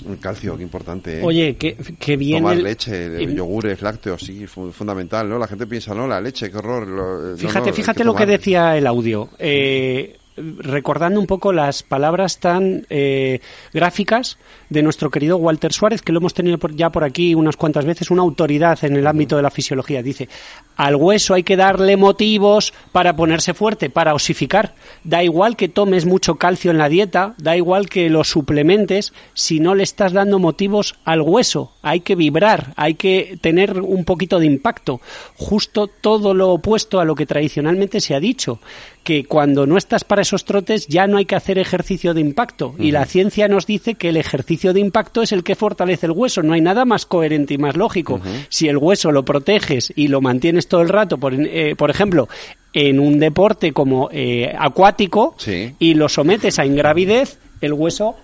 el 0.08 0.20
calcio, 0.20 0.56
qué 0.58 0.64
importante. 0.64 1.20
¿eh? 1.20 1.24
Oye, 1.24 1.56
qué, 1.58 1.76
qué 2.00 2.18
bien. 2.18 2.44
Tomar 2.44 2.58
leche, 2.58 3.34
yogures, 3.34 3.82
lácteos, 3.82 4.22
sí, 4.22 4.46
fundamental, 4.48 5.28
¿no? 5.30 5.38
La 5.38 5.48
gente 5.48 5.66
piensa, 5.66 5.94
no, 5.94 6.08
la 6.08 6.22
leche, 6.22 6.52
qué 6.52 6.58
horror. 6.58 7.38
fíjate, 7.38 7.74
fíjate 7.74 8.04
lo 8.04 8.16
que 8.16 8.26
decía 8.26 8.78
el 8.78 8.88
audio. 8.88 9.30
Eh, 9.40 10.19
recordando 10.60 11.20
un 11.20 11.28
poco 11.28 11.54
las 11.54 11.84
palabras 11.84 12.40
tan 12.40 12.86
eh, 12.90 13.40
gráficas 13.74 14.38
de 14.70 14.84
nuestro 14.84 15.10
querido 15.10 15.38
Walter 15.38 15.74
Suárez, 15.74 16.02
que 16.02 16.12
lo 16.12 16.20
hemos 16.20 16.34
tenido 16.34 16.58
ya 16.76 16.90
por 16.92 17.04
aquí 17.04 17.36
unas 17.36 17.58
cuantas 17.58 17.86
veces, 17.86 18.12
una 18.12 18.22
autoridad 18.22 18.84
en 18.84 18.96
el 18.96 19.08
ámbito 19.08 19.36
de 19.36 19.42
la 19.42 19.52
fisiología. 19.52 20.04
Dice, 20.04 20.30
al 20.76 20.96
hueso 20.96 21.34
hay 21.34 21.44
que 21.44 21.58
darle 21.58 21.98
motivos 21.98 22.74
para 22.92 23.16
ponerse 23.16 23.54
fuerte, 23.54 23.90
para 23.90 24.14
osificar. 24.14 24.76
Da 25.04 25.24
igual 25.24 25.56
que 25.56 25.70
tomes 25.70 26.06
mucho 26.06 26.36
calcio 26.36 26.72
en 26.72 26.78
la 26.78 26.90
dieta, 26.90 27.36
da 27.38 27.58
igual 27.58 27.90
que 27.90 28.10
lo 28.10 28.24
suplementes, 28.24 29.14
si 29.34 29.60
no 29.60 29.76
le 29.76 29.84
estás 29.84 30.14
dando 30.14 30.40
motivos 30.40 30.96
al 31.04 31.22
hueso. 31.22 31.74
Hay 31.82 32.02
que 32.02 32.16
vibrar, 32.16 32.74
hay 32.76 32.96
que 32.96 33.38
tener 33.42 33.82
un 33.82 34.06
poquito 34.06 34.40
de 34.40 34.46
impacto. 34.46 35.02
Justo 35.36 35.88
todo 35.88 36.34
lo 36.34 36.50
opuesto 36.50 37.00
a 37.00 37.06
lo 37.06 37.16
que 37.16 37.26
tradicionalmente 37.26 38.00
se 38.00 38.16
ha 38.16 38.20
dicho, 38.20 38.60
que 39.04 39.26
cuando 39.26 39.66
no 39.66 39.78
estás 39.78 40.04
para 40.04 40.22
esos 40.22 40.46
trotes 40.46 40.88
ya 40.88 41.08
no 41.08 41.18
hay 41.18 41.26
que 41.26 41.36
hacer 41.36 41.58
ejercicio 41.58 42.14
de 42.14 42.22
impacto. 42.22 42.76
Y 42.78 42.92
la 42.92 43.06
ciencia 43.06 43.48
nos 43.48 43.66
dice 43.66 43.96
que 43.96 44.10
el 44.10 44.18
ejercicio 44.18 44.74
de 44.74 44.80
impacto 44.80 45.22
es 45.22 45.32
el 45.32 45.44
que 45.44 45.56
fortalece 45.56 46.06
el 46.06 46.12
hueso. 46.12 46.44
No 46.44 46.54
hay 46.54 46.62
nada 46.62 46.86
más 46.86 47.06
coherente 47.06 47.54
y 47.54 47.58
más 47.58 47.76
lógico. 47.76 48.20
Si 48.50 48.68
el 48.68 48.78
hueso 48.78 49.12
lo 49.12 49.24
proteges 49.24 49.92
y 49.96 50.08
lo 50.08 50.22
mantienes 50.22 50.68
todo 50.68 50.82
el 50.82 50.90
rato, 50.90 51.18
por, 51.18 51.34
eh, 51.34 51.76
por 51.76 51.90
ejemplo, 51.90 52.28
en 52.74 53.00
un 53.00 53.20
deporte 53.20 53.72
como 53.74 54.10
eh, 54.12 54.54
acuático 54.58 55.36
y 55.80 55.94
lo 55.96 56.10
sometes 56.10 56.60
a 56.60 56.66
ingravidez, 56.66 57.40
el 57.62 57.74
hueso 57.74 58.16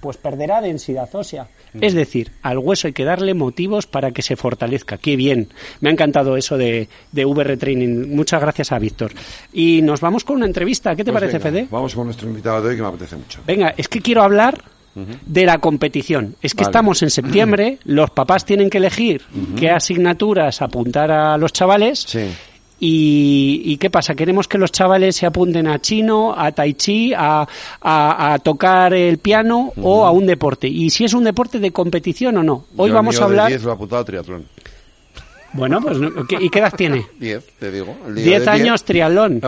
pues 0.00 0.16
perderá 0.16 0.60
densidad 0.60 1.08
ósea. 1.12 1.48
Es 1.80 1.94
decir, 1.94 2.32
al 2.42 2.58
hueso 2.58 2.88
hay 2.88 2.92
que 2.92 3.04
darle 3.04 3.34
motivos 3.34 3.86
para 3.86 4.10
que 4.10 4.22
se 4.22 4.36
fortalezca. 4.36 4.98
Qué 4.98 5.16
bien. 5.16 5.48
Me 5.80 5.88
ha 5.88 5.92
encantado 5.92 6.36
eso 6.36 6.56
de, 6.56 6.88
de 7.12 7.24
VR 7.24 7.56
Training. 7.56 8.14
Muchas 8.14 8.40
gracias 8.40 8.72
a 8.72 8.78
Víctor. 8.78 9.12
Y 9.52 9.82
nos 9.82 10.00
vamos 10.00 10.24
con 10.24 10.36
una 10.36 10.46
entrevista. 10.46 10.96
¿Qué 10.96 11.04
te 11.04 11.12
pues 11.12 11.22
parece, 11.22 11.38
Fede? 11.38 11.68
Vamos 11.70 11.94
con 11.94 12.06
nuestro 12.06 12.28
invitado 12.28 12.62
de 12.62 12.70
hoy 12.70 12.76
que 12.76 12.82
me 12.82 12.88
apetece 12.88 13.16
mucho. 13.16 13.40
Venga, 13.46 13.74
es 13.76 13.88
que 13.88 14.00
quiero 14.00 14.22
hablar 14.22 14.62
de 14.94 15.46
la 15.46 15.58
competición. 15.58 16.36
Es 16.42 16.54
que 16.54 16.64
estamos 16.64 17.02
en 17.02 17.10
septiembre, 17.10 17.78
los 17.84 18.10
papás 18.10 18.44
tienen 18.44 18.70
que 18.70 18.78
elegir 18.78 19.22
qué 19.56 19.70
asignaturas 19.70 20.62
apuntar 20.62 21.10
a 21.10 21.36
los 21.36 21.52
chavales. 21.52 22.00
Sí. 22.00 22.26
Y, 22.82 23.76
qué 23.76 23.90
pasa? 23.90 24.14
Queremos 24.14 24.48
que 24.48 24.56
los 24.56 24.72
chavales 24.72 25.16
se 25.16 25.26
apunten 25.26 25.68
a 25.68 25.80
chino, 25.80 26.34
a 26.36 26.50
tai 26.52 26.74
chi, 26.74 27.12
a, 27.14 27.46
a, 27.82 28.38
tocar 28.42 28.94
el 28.94 29.18
piano 29.18 29.72
o 29.76 30.06
a 30.06 30.10
un 30.10 30.26
deporte. 30.26 30.66
Y 30.66 30.88
si 30.88 31.04
es 31.04 31.12
un 31.12 31.24
deporte 31.24 31.58
de 31.58 31.72
competición 31.72 32.38
o 32.38 32.42
no. 32.42 32.64
Hoy 32.76 32.90
vamos 32.90 33.20
a 33.20 33.24
hablar. 33.24 33.52
lo 33.52 33.72
apuntado 33.72 34.02
a 34.02 34.04
triatlón. 34.04 34.46
Bueno, 35.52 35.80
pues, 35.80 35.98
¿y 36.40 36.48
qué 36.48 36.58
edad 36.60 36.72
tiene? 36.76 37.06
Diez, 37.18 37.44
te 37.58 37.70
digo. 37.70 37.96
Diez 38.14 38.46
años 38.46 38.84
triatlón. 38.84 39.40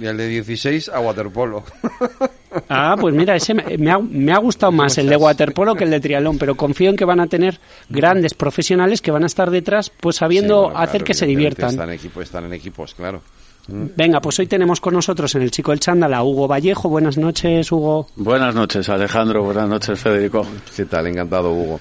Y 0.00 0.06
el 0.06 0.16
de 0.16 0.28
16 0.28 0.88
a 0.88 1.00
waterpolo. 1.00 1.64
Ah, 2.74 2.96
pues 3.00 3.14
mira, 3.14 3.36
ese 3.36 3.54
me 3.54 3.90
ha, 3.90 3.98
me 3.98 4.32
ha 4.32 4.38
gustado 4.38 4.72
más 4.72 4.96
el 4.98 5.08
de 5.08 5.16
waterpolo 5.16 5.74
que 5.74 5.84
el 5.84 5.90
de 5.90 6.00
triatlón, 6.00 6.38
pero 6.38 6.56
confío 6.56 6.90
en 6.90 6.96
que 6.96 7.04
van 7.04 7.20
a 7.20 7.26
tener 7.26 7.58
grandes 7.88 8.34
profesionales 8.34 9.00
que 9.00 9.10
van 9.10 9.24
a 9.24 9.26
estar 9.26 9.50
detrás, 9.50 9.90
pues 9.90 10.16
sabiendo 10.16 10.76
hacer 10.76 11.04
que 11.04 11.14
se 11.14 11.26
diviertan. 11.26 11.70
Están 11.70 11.88
en, 11.88 11.94
equipo, 11.94 12.22
están 12.22 12.44
en 12.44 12.52
equipos, 12.52 12.94
claro. 12.94 13.22
Venga, 13.68 14.20
pues 14.20 14.38
hoy 14.40 14.48
tenemos 14.48 14.80
con 14.80 14.94
nosotros 14.94 15.32
en 15.36 15.42
el 15.42 15.50
Chico 15.52 15.70
del 15.70 15.78
Chándal 15.78 16.12
a 16.14 16.24
Hugo 16.24 16.48
Vallejo. 16.48 16.88
Buenas 16.88 17.16
noches, 17.16 17.70
Hugo. 17.70 18.08
Buenas 18.16 18.54
noches, 18.54 18.88
Alejandro. 18.88 19.44
Buenas 19.44 19.68
noches, 19.68 20.00
Federico. 20.00 20.44
¿Qué 20.74 20.84
tal? 20.86 21.06
Encantado, 21.06 21.52
Hugo 21.52 21.80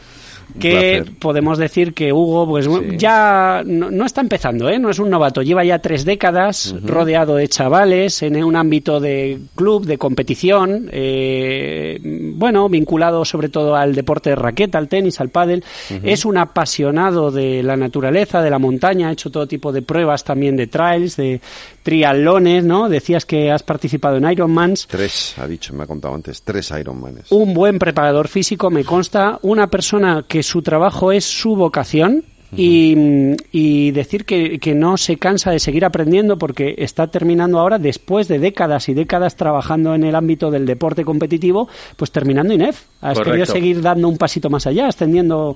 que 0.60 1.03
podemos 1.20 1.58
decir 1.58 1.93
que 1.93 2.12
Hugo 2.13 2.48
pues 2.48 2.67
ya 2.98 3.63
no, 3.65 4.05
está 4.05 4.22
empezando, 4.22 4.70
¿eh? 4.70 4.79
no 4.79 4.89
es 4.89 5.00
un 5.00 5.10
novato, 5.10 5.41
lleva 5.41 5.63
ya 5.63 5.79
tres 5.79 6.05
décadas 6.05 6.75
rodeado 6.84 7.36
de 7.36 7.48
chavales 7.48 8.22
en 8.22 8.43
un 8.43 8.55
ámbito 8.55 9.00
de 9.00 9.39
club, 9.55 9.86
de 9.86 9.98
competición, 9.98 10.89
eh, 10.91 12.00
bueno, 12.36 12.70
vinculado 12.70 13.25
sobre 13.25 13.50
todo 13.50 13.75
al 13.75 13.93
deporte 13.93 14.31
de 14.31 14.36
raqueta, 14.36 14.77
al 14.77 14.88
tenis, 14.88 15.20
al 15.20 15.29
pádel. 15.29 15.63
Es 16.03 16.25
un 16.25 16.38
apasionado 16.38 17.31
de 17.31 17.63
la 17.63 17.75
naturaleza, 17.75 18.41
de 18.41 18.50
la 18.50 18.60
montaña, 18.60 19.10
ha 19.10 19.12
hecho 19.12 19.29
todo 19.29 19.48
tipo 19.48 19.72
de 19.72 19.81
pruebas 19.81 20.24
también 20.24 20.55
de 20.55 20.67
trails, 20.67 21.17
de 21.17 21.41
triatlones, 21.84 22.63
¿no? 22.63 22.89
Decías 22.89 23.25
que 23.25 23.51
has 23.51 23.63
participado 23.63 24.17
en 24.17 24.29
Ironmans. 24.29 24.88
Tres, 24.88 25.36
ha 25.38 25.48
dicho, 25.48 25.74
me 25.74 25.84
ha 25.84 25.88
contado 25.88 26.13
antes, 26.13 26.41
tres 26.43 26.72
Ironmans. 26.72 27.31
Un 27.31 27.53
buen 27.53 27.79
preparador 27.79 28.27
físico, 28.27 28.70
me 28.70 28.84
consta, 28.84 29.39
una 29.43 29.67
persona 29.67 30.25
que 30.27 30.40
su 30.43 30.62
trabajo 30.62 31.12
es 31.12 31.25
su 31.25 31.55
vocación, 31.55 32.24
y, 32.55 33.91
decir 33.91 34.25
que, 34.25 34.74
no 34.75 34.98
se 34.98 35.17
cansa 35.17 35.51
de 35.51 35.60
seguir 35.60 35.86
aprendiendo 35.86 36.38
porque 36.38 36.75
está 36.77 37.07
terminando 37.07 37.60
ahora, 37.60 37.77
después 37.77 38.27
de 38.27 38.39
décadas 38.39 38.89
y 38.89 38.93
décadas 38.93 39.36
trabajando 39.36 39.95
en 39.95 40.03
el 40.03 40.15
ámbito 40.15 40.51
del 40.51 40.65
deporte 40.65 41.05
competitivo, 41.05 41.69
pues 41.95 42.12
terminando 42.12 42.53
INEF. 42.53 42.83
Has 43.01 43.19
querido 43.19 43.45
seguir 43.45 43.81
dando 43.81 44.07
un 44.07 44.17
pasito 44.17 44.50
más 44.50 44.67
allá, 44.67 44.88
ascendiendo 44.88 45.55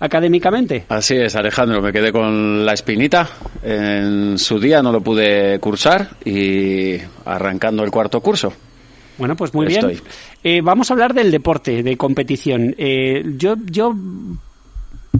académicamente. 0.00 0.84
Así 0.88 1.14
es, 1.14 1.36
Alejandro, 1.36 1.80
me 1.80 1.92
quedé 1.92 2.10
con 2.10 2.66
la 2.66 2.72
espinita. 2.72 3.28
En 3.62 4.36
su 4.36 4.58
día 4.58 4.82
no 4.82 4.90
lo 4.90 5.00
pude 5.00 5.60
cursar 5.60 6.16
y 6.24 6.96
arrancando 7.24 7.84
el 7.84 7.90
cuarto 7.90 8.20
curso. 8.20 8.52
Bueno, 9.22 9.36
pues 9.36 9.54
muy 9.54 9.66
bien. 9.66 10.02
Eh, 10.42 10.62
vamos 10.64 10.90
a 10.90 10.94
hablar 10.94 11.14
del 11.14 11.30
deporte, 11.30 11.84
de 11.84 11.96
competición. 11.96 12.74
Eh, 12.76 13.22
yo, 13.36 13.54
yo 13.66 13.94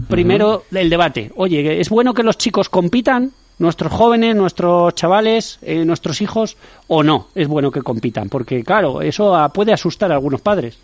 primero 0.09 0.65
el 0.73 0.89
debate. 0.89 1.31
Oye, 1.37 1.79
¿es 1.79 1.87
bueno 1.87 2.13
que 2.13 2.21
los 2.21 2.37
chicos 2.37 2.67
compitan? 2.67 3.31
nuestros 3.59 3.93
jóvenes, 3.93 4.35
nuestros 4.35 4.93
chavales, 4.95 5.57
eh, 5.61 5.85
nuestros 5.85 6.19
hijos, 6.19 6.57
o 6.87 7.01
no 7.01 7.29
es 7.33 7.47
bueno 7.47 7.71
que 7.71 7.81
compitan, 7.81 8.27
porque 8.27 8.61
claro, 8.61 9.01
eso 9.01 9.49
puede 9.53 9.71
asustar 9.71 10.11
a 10.11 10.15
algunos 10.15 10.41
padres. 10.41 10.77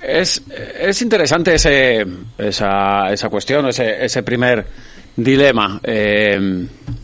Es, 0.00 0.42
es 0.80 1.02
interesante 1.02 1.56
ese, 1.56 2.06
esa, 2.38 3.12
esa 3.12 3.28
cuestión, 3.28 3.68
ese, 3.68 4.02
ese 4.02 4.22
primer 4.22 4.64
dilema. 5.14 5.78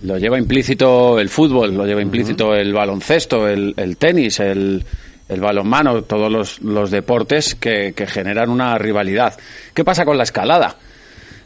lo 0.02 0.16
lleva 0.16 0.38
implícito 0.38 1.20
el 1.20 1.28
fútbol, 1.28 1.74
lo 1.74 1.84
lleva 1.84 2.00
implícito 2.00 2.54
el 2.54 2.72
baloncesto, 2.72 3.46
el, 3.48 3.74
el 3.76 3.98
tenis, 3.98 4.40
el, 4.40 4.82
el 5.28 5.40
balonmano, 5.40 6.02
todos 6.02 6.30
los, 6.30 6.60
los 6.60 6.90
deportes 6.90 7.54
que, 7.54 7.92
que, 7.94 8.06
generan 8.06 8.50
una 8.50 8.78
rivalidad. 8.78 9.34
¿Qué 9.74 9.84
pasa 9.84 10.04
con 10.04 10.16
la 10.16 10.22
escalada? 10.22 10.76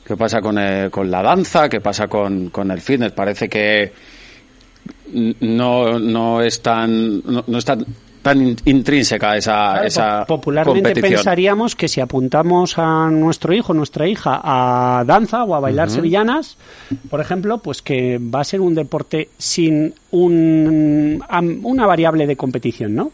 ¿Qué 0.05 0.17
pasa 0.17 0.41
con, 0.41 0.59
eh, 0.59 0.89
con 0.91 1.11
la 1.11 1.23
danza? 1.23 1.69
¿Qué 1.69 1.81
pasa 1.81 2.09
con, 2.09 2.51
con, 2.51 2.71
el 2.71 2.81
fitness? 2.81 3.13
Parece 3.13 3.49
que 3.49 3.93
no, 5.13 5.99
no 5.99 6.43
es 6.43 6.61
tan, 6.63 7.23
no, 7.25 7.59
es 7.59 7.65
tan, 7.65 7.87
intrínseca 8.65 9.37
esa, 9.37 9.83
esa 9.83 10.27
popularmente 10.27 11.01
pensaríamos 11.01 11.75
que 11.75 11.89
si 11.89 12.03
apuntamos 12.03 12.77
a 12.77 13.09
nuestro 13.09 13.55
hijo 13.55 13.73
nuestra 13.73 14.07
hija 14.07 14.41
a 14.45 15.05
danza 15.07 15.43
o 15.45 15.55
a 15.55 15.61
bailar 15.61 15.89
sevillanas 15.89 16.59
por 17.09 17.23
ejemplo 17.23 17.59
pues 17.59 17.81
que 17.81 18.19
va 18.19 18.43
a 18.43 18.45
ser 18.45 18.61
un 18.61 18.75
deporte 18.75 19.31
sin 19.39 19.95
un, 20.11 21.25
una 21.63 21.87
variable 21.87 22.27
de 22.27 22.37
competición 22.37 22.95
no 22.95 23.11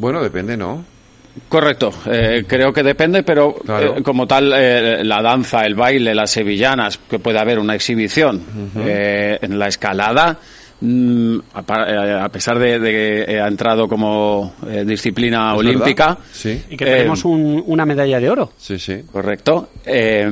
bueno, 0.00 0.22
depende, 0.22 0.56
¿no? 0.56 0.84
Correcto, 1.48 1.92
eh, 2.06 2.44
creo 2.46 2.72
que 2.72 2.82
depende, 2.82 3.22
pero 3.22 3.54
eh, 3.68 4.02
como 4.02 4.26
tal, 4.26 4.52
eh, 4.52 5.04
la 5.04 5.22
danza, 5.22 5.62
el 5.62 5.76
baile, 5.76 6.12
las 6.14 6.30
sevillanas, 6.32 6.98
que 7.08 7.20
puede 7.20 7.38
haber 7.38 7.58
una 7.60 7.74
exhibición. 7.76 8.42
en 8.76 9.58
la 9.58 9.68
escalada, 9.68 10.38
mm, 10.80 11.38
a, 11.54 11.60
eh, 11.88 12.20
a 12.24 12.28
pesar 12.30 12.58
de, 12.58 12.80
de 12.80 12.90
que 13.26 13.40
ha 13.40 13.46
entrado 13.46 13.86
como 13.86 14.54
eh, 14.68 14.84
disciplina 14.84 15.52
¿Es 15.52 15.58
olímpica? 15.60 16.18
Sí, 16.32 16.62
Y 16.70 16.76
que 16.76 16.84
Eh, 16.84 16.96
tenemos 16.98 17.24
un- 17.24 17.62
una 17.66 17.86
medalla 17.86 18.18
de 18.18 18.28
oro. 18.28 18.52
sí, 18.58 18.76
sí. 18.78 19.02
correcto, 19.12 19.70
eh, 19.86 20.28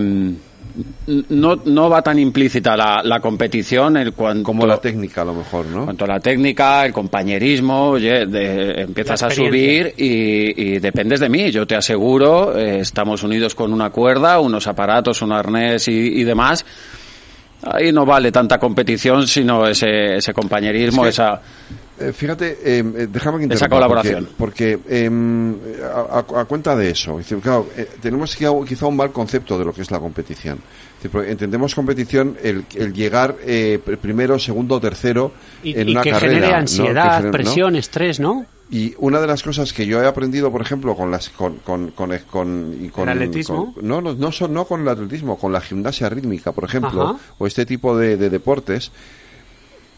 no, 1.31 1.57
no 1.65 1.91
va 1.91 2.03
tan 2.03 2.19
implícita 2.19 2.77
la, 2.77 3.01
la 3.03 3.21
competición 3.21 3.97
en 3.97 4.13
cuanto, 4.13 4.43
Como 4.45 4.67
la 4.67 4.81
técnica, 4.81 5.23
a 5.23 5.25
lo 5.25 5.35
mejor, 5.35 5.67
¿no? 5.67 5.85
cuanto 5.85 6.05
a 6.05 6.09
la 6.09 6.21
técnica, 6.21 6.85
el 6.87 6.93
compañerismo, 6.93 7.89
oye, 7.91 8.27
de- 8.27 8.83
empiezas 8.83 9.23
a 9.23 9.31
subir 9.31 9.95
y, 9.97 10.75
y 10.75 10.79
dependes 10.79 11.21
de 11.21 11.29
mí. 11.29 11.51
Yo 11.51 11.67
te 11.67 11.75
aseguro, 11.77 12.57
eh, 12.59 12.81
estamos 12.81 13.23
unidos 13.23 13.55
con 13.55 13.73
una 13.73 13.91
cuerda, 13.91 14.39
unos 14.41 14.67
aparatos, 14.67 15.21
un 15.23 15.33
arnés 15.33 15.89
y, 15.89 15.93
y 15.93 16.25
demás. 16.25 16.65
Ahí 17.63 17.91
no 17.93 18.07
vale 18.07 18.31
tanta 18.31 18.59
competición, 18.59 19.27
sino 19.27 19.67
ese, 19.67 20.17
ese 20.17 20.33
compañerismo, 20.33 21.03
Es 21.07 21.17
que- 21.17 21.23
esa... 21.23 21.41
Eh, 22.01 22.13
fíjate, 22.13 22.59
eh, 22.65 22.79
eh, 22.97 23.09
déjame 23.11 23.47
que 23.49 23.55
Esa 23.55 23.69
colaboración. 23.69 24.29
Porque, 24.39 24.79
porque, 24.79 25.05
em, 25.05 25.55
a, 25.83 26.19
a- 26.41 26.45
cuenta 26.45 26.77
de 26.77 26.91
eso, 26.91 27.19
es 27.19 27.29
decir, 27.29 27.39
claro, 27.43 27.67
eh, 27.77 27.89
tenemos 28.01 28.37
quizá, 28.37 28.51
quizá 28.67 28.87
un 28.87 28.97
mal 28.97 29.11
concepto 29.13 29.59
de 29.59 29.65
lo 29.65 29.73
que 29.73 29.83
es 29.83 29.91
la 29.91 29.99
competición. 29.99 30.59
Es 30.59 30.95
decir, 30.97 31.11
porque 31.11 31.31
entendemos 31.31 31.75
competición 31.75 32.37
el, 32.43 32.65
el 32.77 32.93
llegar 32.93 33.37
eh, 33.45 33.81
pr- 33.85 33.99
primero, 33.99 34.39
segundo, 34.39 34.79
tercero 34.81 35.33
Y, 35.63 35.79
en 35.79 35.89
y 35.89 35.93
una 35.93 36.03
que 36.03 36.11
carrera. 36.11 36.29
genere 36.35 36.47
¿no? 36.47 36.53
Que 36.53 36.55
ansiedad, 36.61 37.11
genere- 37.19 37.25
¿no? 37.25 37.31
presión, 37.33 37.77
estrés, 37.77 38.21
¿no? 38.21 38.47
Y 38.71 38.95
una 38.99 39.19
de 39.21 39.27
las 39.27 39.43
cosas 39.43 39.73
que 39.73 39.87
yo 39.87 40.03
he 40.03 40.07
aprendido, 40.07 40.53
por 40.53 40.61
ejemplo, 40.61 40.95
con 40.95 41.11
las 41.11 41.31
con 41.31 41.57
con 41.65 41.91
con, 41.93 42.17
con- 42.31 42.77
y 42.81 42.91
con- 42.91 43.09
¿El 43.09 43.17
atletismo? 43.17 43.73
con- 43.75 43.89
no, 43.89 44.01
no 44.03 44.15
no 44.15 44.31
son 44.31 44.53
no 44.53 44.67
con 44.67 44.83
el 44.83 44.89
atletismo, 44.89 45.39
con 45.39 45.53
la 45.53 45.61
gimnasia 45.63 46.09
rítmica, 46.11 46.53
por 46.53 46.65
ejemplo, 46.65 47.03
Ajá. 47.03 47.17
o 47.39 47.47
este 47.47 47.65
tipo 47.65 47.97
de, 47.97 48.17
de 48.19 48.29
deportes, 48.29 48.93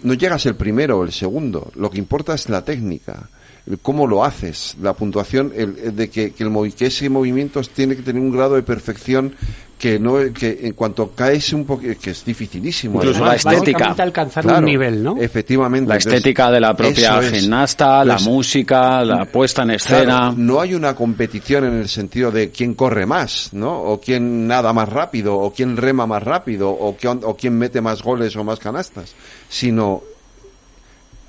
no 0.03 0.15
llegas 0.15 0.47
el 0.47 0.55
primero 0.55 0.99
o 0.99 1.05
el 1.05 1.13
segundo. 1.13 1.71
Lo 1.75 1.91
que 1.91 1.99
importa 1.99 2.35
es 2.35 2.49
la 2.49 2.65
técnica, 2.65 3.29
el 3.67 3.79
cómo 3.79 4.07
lo 4.07 4.25
haces, 4.25 4.77
la 4.81 4.95
puntuación, 4.95 5.53
el, 5.55 5.77
el 5.79 5.97
de 5.97 6.11
que, 6.11 6.33
que 6.33 6.45
el 6.45 6.75
que 6.75 6.87
ese 6.87 7.09
movimiento 7.09 7.61
tiene 7.63 7.97
que 7.97 8.03
tener 8.03 8.23
un 8.23 8.33
grado 8.33 8.55
de 8.55 8.63
perfección 8.63 9.35
que 9.81 9.99
no 9.99 10.19
que 10.35 10.61
en 10.63 10.75
cuanto 10.75 11.13
caes 11.13 11.55
un 11.55 11.65
poco 11.65 11.81
que 11.99 12.11
es 12.11 12.23
dificilísimo. 12.23 12.97
Incluso 12.97 13.25
además, 13.25 13.45
la 13.47 13.53
estética. 13.55 13.95
Alcanzar 13.99 14.45
Claro, 14.45 14.59
un 14.59 14.65
nivel, 14.67 15.03
¿no? 15.03 15.17
Efectivamente. 15.19 15.89
La 15.89 15.95
Entonces, 15.95 16.19
estética 16.19 16.51
de 16.51 16.61
la 16.61 16.75
propia 16.77 17.19
es. 17.21 17.31
gimnasta, 17.33 18.05
la 18.05 18.19
música, 18.19 19.03
la 19.03 19.25
puesta 19.25 19.63
en 19.63 19.71
escena. 19.71 20.05
Claro, 20.05 20.35
no 20.37 20.61
hay 20.61 20.75
una 20.75 20.95
competición 20.95 21.65
en 21.65 21.75
el 21.75 21.89
sentido 21.89 22.31
de 22.31 22.51
quién 22.51 22.75
corre 22.75 23.07
más, 23.07 23.55
¿no? 23.55 23.81
O 23.81 23.99
quién 23.99 24.47
nada 24.47 24.75
más 24.75 24.87
rápido, 24.87 25.39
o 25.39 25.51
quién 25.51 25.79
rema 25.79 26.07
más 26.07 26.23
rápido, 26.23 26.69
o 26.71 26.95
quién, 26.95 27.21
o 27.25 27.35
quién 27.35 27.57
mete 27.57 27.81
más 27.81 28.03
goles 28.03 28.37
o 28.37 28.45
más 28.45 28.59
canastas, 28.59 29.15
sino 29.49 30.03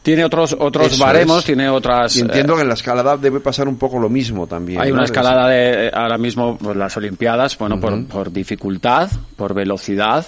Tiene 0.03 0.25
otros 0.25 0.55
otros 0.57 0.93
Eso 0.93 1.03
baremos, 1.03 1.39
es. 1.39 1.45
tiene 1.45 1.69
otras. 1.69 2.15
y 2.15 2.21
entiendo 2.21 2.53
eh, 2.53 2.55
que 2.57 2.61
en 2.63 2.67
la 2.69 2.73
escalada 2.73 3.17
debe 3.17 3.39
pasar 3.39 3.67
un 3.67 3.77
poco 3.77 3.99
lo 3.99 4.09
mismo 4.09 4.47
también. 4.47 4.81
hay 4.81 4.89
¿no? 4.89 4.95
una 4.95 5.03
Es- 5.03 5.11
escalada 5.11 5.47
de 5.47 5.87
eh, 5.87 5.91
ahora 5.93 6.17
mismo 6.17 6.57
pues, 6.57 6.75
las 6.75 6.97
Olimpiadas, 6.97 7.57
bueno, 7.57 7.79
por, 7.79 8.07
por 8.07 8.31
dificultad, 8.31 9.09
por 9.35 9.53
velocidad, 9.53 10.25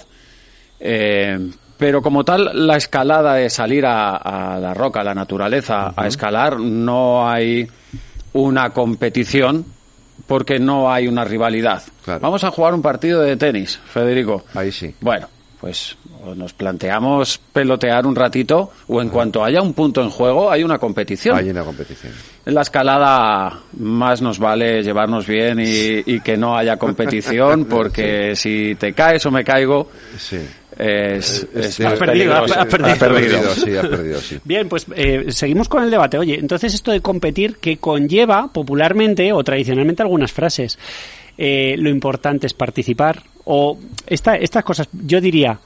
eh, 0.80 1.50
pero 1.76 2.02
como 2.02 2.24
tal 2.24 2.66
la 2.66 2.76
escalada 2.76 3.34
de 3.34 3.50
salir 3.50 3.84
a, 3.84 4.16
a 4.16 4.60
la 4.60 4.74
roca, 4.74 5.00
a 5.00 5.04
la 5.04 5.14
naturaleza, 5.14 5.92
a 5.96 6.06
escalar, 6.06 6.60
no 6.60 7.28
hay 7.28 7.66
una 8.32 8.70
competición 8.70 9.64
porque 10.28 10.60
no 10.60 10.90
hay 10.92 11.08
una 11.08 11.24
rivalidad. 11.24 11.82
Claro. 12.04 12.20
Vamos 12.20 12.44
a 12.44 12.50
jugar 12.52 12.74
un 12.74 12.80
partido 12.82 13.20
de 13.20 13.36
tenis, 13.36 13.78
Federico. 13.86 14.44
Ahí 14.54 14.70
sí. 14.70 14.94
Bueno, 15.00 15.26
pues 15.64 15.96
o 16.22 16.34
nos 16.34 16.52
planteamos 16.52 17.40
pelotear 17.50 18.04
un 18.04 18.14
ratito 18.14 18.70
o 18.86 19.00
en 19.00 19.08
cuanto 19.08 19.42
haya 19.42 19.62
un 19.62 19.72
punto 19.72 20.02
en 20.02 20.10
juego 20.10 20.50
hay 20.50 20.62
una 20.62 20.76
competición. 20.76 21.38
Hay 21.38 21.48
una 21.48 21.64
competición. 21.64 22.12
En 22.44 22.54
la 22.54 22.60
escalada 22.60 23.60
más 23.78 24.20
nos 24.20 24.38
vale 24.38 24.82
llevarnos 24.82 25.26
bien 25.26 25.58
y, 25.60 26.02
y 26.04 26.20
que 26.20 26.36
no 26.36 26.54
haya 26.54 26.76
competición 26.76 27.64
porque 27.70 28.36
si 28.36 28.74
te 28.74 28.92
caes 28.92 29.24
o 29.24 29.30
me 29.30 29.42
caigo 29.42 29.88
Sí. 30.18 30.36
es, 30.78 31.46
Has 31.82 31.98
perdido, 31.98 32.34
has 32.34 32.66
perdido. 32.66 32.86
Has 32.92 32.98
perdido. 32.98 33.54
sí, 33.54 33.74
has 33.74 33.86
perdido, 33.86 34.20
sí. 34.20 34.38
Bien, 34.44 34.68
pues 34.68 34.84
eh, 34.94 35.26
seguimos 35.30 35.70
con 35.70 35.82
el 35.82 35.90
debate. 35.90 36.18
Oye, 36.18 36.38
entonces 36.38 36.74
esto 36.74 36.92
de 36.92 37.00
competir 37.00 37.56
que 37.56 37.78
conlleva 37.78 38.48
popularmente 38.52 39.32
o 39.32 39.42
tradicionalmente 39.42 40.02
algunas 40.02 40.30
frases. 40.30 40.78
Eh, 41.36 41.74
lo 41.78 41.90
importante 41.90 42.46
es 42.46 42.54
participar 42.54 43.22
o 43.44 43.78
esta, 44.06 44.36
estas 44.36 44.64
cosas. 44.64 44.88
Yo 44.92 45.20
diría, 45.20 45.58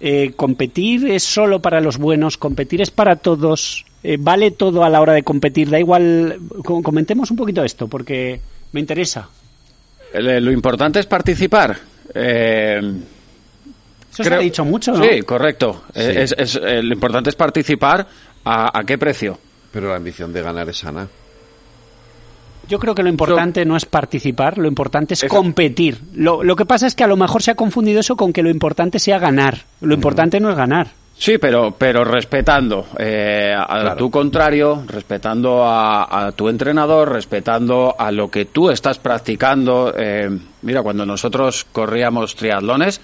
eh, 0.00 0.32
competir 0.34 1.06
es 1.10 1.22
solo 1.22 1.60
para 1.60 1.80
los 1.80 1.98
buenos, 1.98 2.36
competir 2.38 2.80
es 2.80 2.90
para 2.90 3.16
todos, 3.16 3.84
eh, 4.02 4.16
vale 4.18 4.50
todo 4.52 4.82
a 4.82 4.88
la 4.88 5.00
hora 5.00 5.12
de 5.12 5.22
competir. 5.22 5.68
Da 5.70 5.78
igual, 5.78 6.38
co- 6.64 6.82
comentemos 6.82 7.30
un 7.30 7.36
poquito 7.36 7.62
esto 7.62 7.86
porque 7.88 8.40
me 8.72 8.80
interesa. 8.80 9.28
Eh, 10.14 10.40
Lo 10.40 10.50
importante 10.52 10.98
es 11.00 11.06
participar. 11.06 11.76
Eh, 12.14 12.80
Eso 14.12 14.24
se 14.24 14.34
ha 14.34 14.38
dicho 14.38 14.64
mucho, 14.64 14.92
¿no? 14.92 15.04
Sí, 15.04 15.20
correcto. 15.22 15.84
Sí. 15.94 16.00
es- 16.00 16.34
es- 16.36 16.56
eh, 16.56 16.82
lo 16.82 16.94
importante 16.94 17.30
es 17.30 17.36
participar. 17.36 18.06
¿A, 18.44 18.76
a 18.76 18.84
qué 18.84 18.96
precio? 18.98 19.38
Pero 19.70 19.88
la 19.90 19.96
ambición 19.96 20.32
de 20.32 20.42
ganar 20.42 20.68
es 20.68 20.78
sana. 20.78 21.06
Yo 22.70 22.78
creo 22.78 22.94
que 22.94 23.02
lo 23.02 23.08
importante 23.10 23.64
no 23.66 23.76
es 23.76 23.84
participar, 23.84 24.56
lo 24.56 24.68
importante 24.68 25.14
es 25.14 25.22
Eso. 25.24 25.34
competir. 25.34 25.98
Lo, 26.14 26.42
lo 26.44 26.54
que 26.56 26.64
pasa 26.64 26.86
es 26.86 26.94
que 26.94 27.04
a 27.04 27.08
lo 27.08 27.16
mejor 27.16 27.42
se 27.42 27.50
ha 27.50 27.54
confundido 27.56 28.00
eso 28.00 28.16
con 28.16 28.32
que 28.32 28.42
lo 28.42 28.48
importante 28.48 28.98
sea 28.98 29.18
ganar. 29.18 29.58
Lo 29.82 29.92
importante 29.92 30.38
no 30.40 30.48
es 30.50 30.56
ganar. 30.56 30.86
Sí, 31.18 31.36
pero, 31.36 31.72
pero 31.76 32.02
respetando 32.02 32.86
eh, 32.98 33.52
a 33.54 33.66
Claro. 33.80 33.96
tu 33.96 34.10
contrario, 34.10 34.84
respetando 34.86 35.64
a, 35.64 36.26
a 36.28 36.32
tu 36.32 36.48
entrenador, 36.48 37.12
respetando 37.12 37.94
a 37.98 38.10
lo 38.10 38.30
que 38.30 38.46
tú 38.46 38.70
estás 38.70 38.98
practicando. 38.98 39.92
Eh, 39.98 40.30
mira, 40.62 40.82
cuando 40.82 41.04
nosotros 41.04 41.66
corríamos 41.72 42.34
triatlones, 42.36 43.02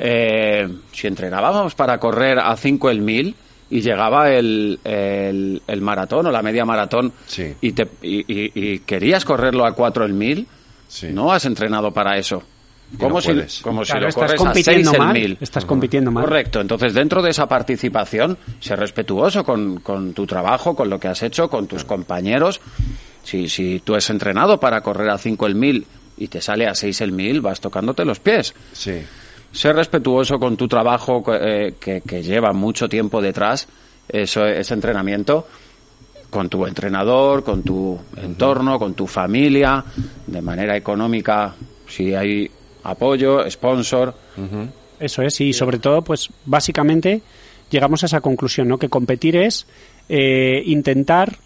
eh, 0.00 0.68
si 0.92 1.06
entrenábamos 1.06 1.74
para 1.74 1.98
correr 1.98 2.38
a 2.38 2.54
5 2.56 2.90
el 2.90 3.00
1000 3.00 3.34
y 3.70 3.80
llegaba 3.80 4.30
el, 4.30 4.78
el, 4.84 5.62
el 5.66 5.80
maratón 5.80 6.26
o 6.26 6.30
la 6.30 6.42
media 6.42 6.64
maratón 6.64 7.12
Sí. 7.26 7.54
y, 7.60 7.72
te, 7.72 7.88
y, 8.02 8.18
y- 8.20 8.52
y 8.54 8.78
querías 8.80 9.24
correrlo 9.24 9.64
a 9.64 9.72
4 9.74 10.04
el 10.04 10.12
1000, 10.12 10.46
Sí. 10.88 11.08
no 11.12 11.32
has 11.32 11.44
entrenado 11.44 11.92
para 11.92 12.18
eso. 12.18 12.42
Como 12.98 13.14
no 13.16 13.20
si, 13.20 13.28
puedes. 13.28 13.60
como 13.60 13.84
si 13.84 13.92
Claro, 13.92 14.02
lo 14.02 14.08
estás 14.08 14.32
corres 14.34 14.40
a 14.40 14.52
6 14.54 14.66
compitiendo 14.66 14.92
el 14.92 14.98
mal. 14.98 15.12
1000. 15.12 15.38
Estás 15.40 15.64
compitiendo 15.64 16.10
mal. 16.10 16.24
Correcto, 16.24 16.60
entonces 16.60 16.92
dentro 16.92 17.22
de 17.22 17.30
esa 17.30 17.46
participación, 17.46 18.36
ser 18.58 18.80
respetuoso 18.80 19.44
con, 19.44 19.78
con 19.78 20.12
tu 20.12 20.26
trabajo, 20.26 20.74
con 20.74 20.90
lo 20.90 20.98
que 20.98 21.06
has 21.06 21.22
hecho, 21.22 21.48
con 21.48 21.68
tus 21.68 21.84
compañeros. 21.84 22.60
Si, 23.22 23.48
si 23.48 23.78
tú 23.84 23.94
has 23.94 24.10
entrenado 24.10 24.58
para 24.58 24.80
correr 24.80 25.08
a 25.10 25.18
5 25.18 25.46
el 25.46 25.54
1000 25.54 25.86
y 26.18 26.26
te 26.26 26.40
sale 26.40 26.66
a 26.66 26.74
6 26.74 27.00
el 27.02 27.12
1000, 27.12 27.40
vas 27.40 27.60
tocándote 27.60 28.04
los 28.04 28.18
pies. 28.18 28.52
Sí. 28.72 28.94
Ser 29.52 29.74
respetuoso 29.74 30.38
con 30.38 30.56
tu 30.56 30.68
trabajo 30.68 31.24
eh, 31.34 31.74
que, 31.80 32.00
que 32.02 32.22
lleva 32.22 32.52
mucho 32.52 32.88
tiempo 32.88 33.20
detrás, 33.20 33.66
eso, 34.08 34.46
ese 34.46 34.74
entrenamiento, 34.74 35.46
con 36.30 36.48
tu 36.48 36.64
entrenador, 36.64 37.42
con 37.42 37.62
tu 37.62 37.98
entorno, 38.16 38.78
con 38.78 38.94
tu 38.94 39.06
familia, 39.06 39.84
de 40.26 40.40
manera 40.40 40.76
económica, 40.76 41.54
si 41.86 42.14
hay 42.14 42.48
apoyo, 42.84 43.50
sponsor. 43.50 44.14
Eso 44.98 45.22
es, 45.22 45.40
y 45.40 45.52
sobre 45.52 45.78
todo, 45.78 46.02
pues 46.02 46.28
básicamente 46.44 47.22
llegamos 47.70 48.02
a 48.02 48.06
esa 48.06 48.20
conclusión, 48.20 48.68
¿no? 48.68 48.78
Que 48.78 48.88
competir 48.88 49.36
es 49.36 49.66
eh, 50.08 50.62
intentar 50.66 51.38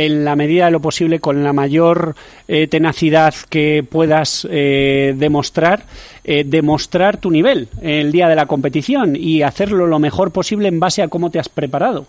en 0.00 0.24
la 0.24 0.34
medida 0.34 0.64
de 0.64 0.70
lo 0.70 0.80
posible, 0.80 1.20
con 1.20 1.44
la 1.44 1.52
mayor 1.52 2.14
eh, 2.48 2.66
tenacidad 2.68 3.34
que 3.50 3.84
puedas 3.88 4.48
eh, 4.50 5.14
demostrar, 5.14 5.84
eh, 6.24 6.42
demostrar 6.44 7.18
tu 7.18 7.30
nivel 7.30 7.68
el 7.82 8.10
día 8.10 8.26
de 8.26 8.34
la 8.34 8.46
competición 8.46 9.14
y 9.14 9.42
hacerlo 9.42 9.86
lo 9.86 9.98
mejor 9.98 10.30
posible 10.30 10.68
en 10.68 10.80
base 10.80 11.02
a 11.02 11.08
cómo 11.08 11.30
te 11.30 11.38
has 11.38 11.50
preparado. 11.50 12.06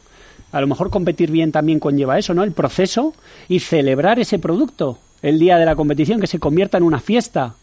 A 0.53 0.61
lo 0.61 0.67
mejor 0.67 0.89
competir 0.89 1.31
bien 1.31 1.51
también 1.51 1.79
conlleva 1.79 2.17
eso, 2.17 2.33
¿no? 2.33 2.43
El 2.43 2.53
proceso 2.53 3.13
y 3.49 3.59
celebrar 3.59 4.19
ese 4.19 4.39
producto 4.39 4.97
el 5.21 5.37
día 5.37 5.57
de 5.57 5.65
la 5.65 5.75
competición, 5.75 6.21
que 6.21 6.27
se 6.27 6.39
convierta 6.39 6.77
en 6.77 6.83
una 6.83 6.99
fiesta. 6.99 7.55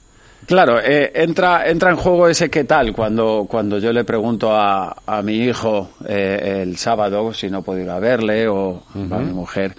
Claro, 0.46 0.78
eh, 0.78 1.10
entra, 1.14 1.68
entra 1.68 1.90
en 1.90 1.96
juego 1.96 2.28
ese 2.28 2.50
qué 2.50 2.64
tal 2.64 2.92
cuando, 2.92 3.46
cuando 3.48 3.78
yo 3.78 3.92
le 3.92 4.04
pregunto 4.04 4.54
a, 4.54 4.94
a 5.06 5.22
mi 5.22 5.36
hijo 5.36 5.90
eh, 6.06 6.60
el 6.62 6.76
sábado 6.76 7.32
si 7.32 7.50
no 7.50 7.62
puedo 7.62 7.80
ir 7.80 7.90
a 7.90 7.98
verle 7.98 8.46
o 8.46 8.82
a 8.94 9.18
mi 9.18 9.32
mujer. 9.32 9.74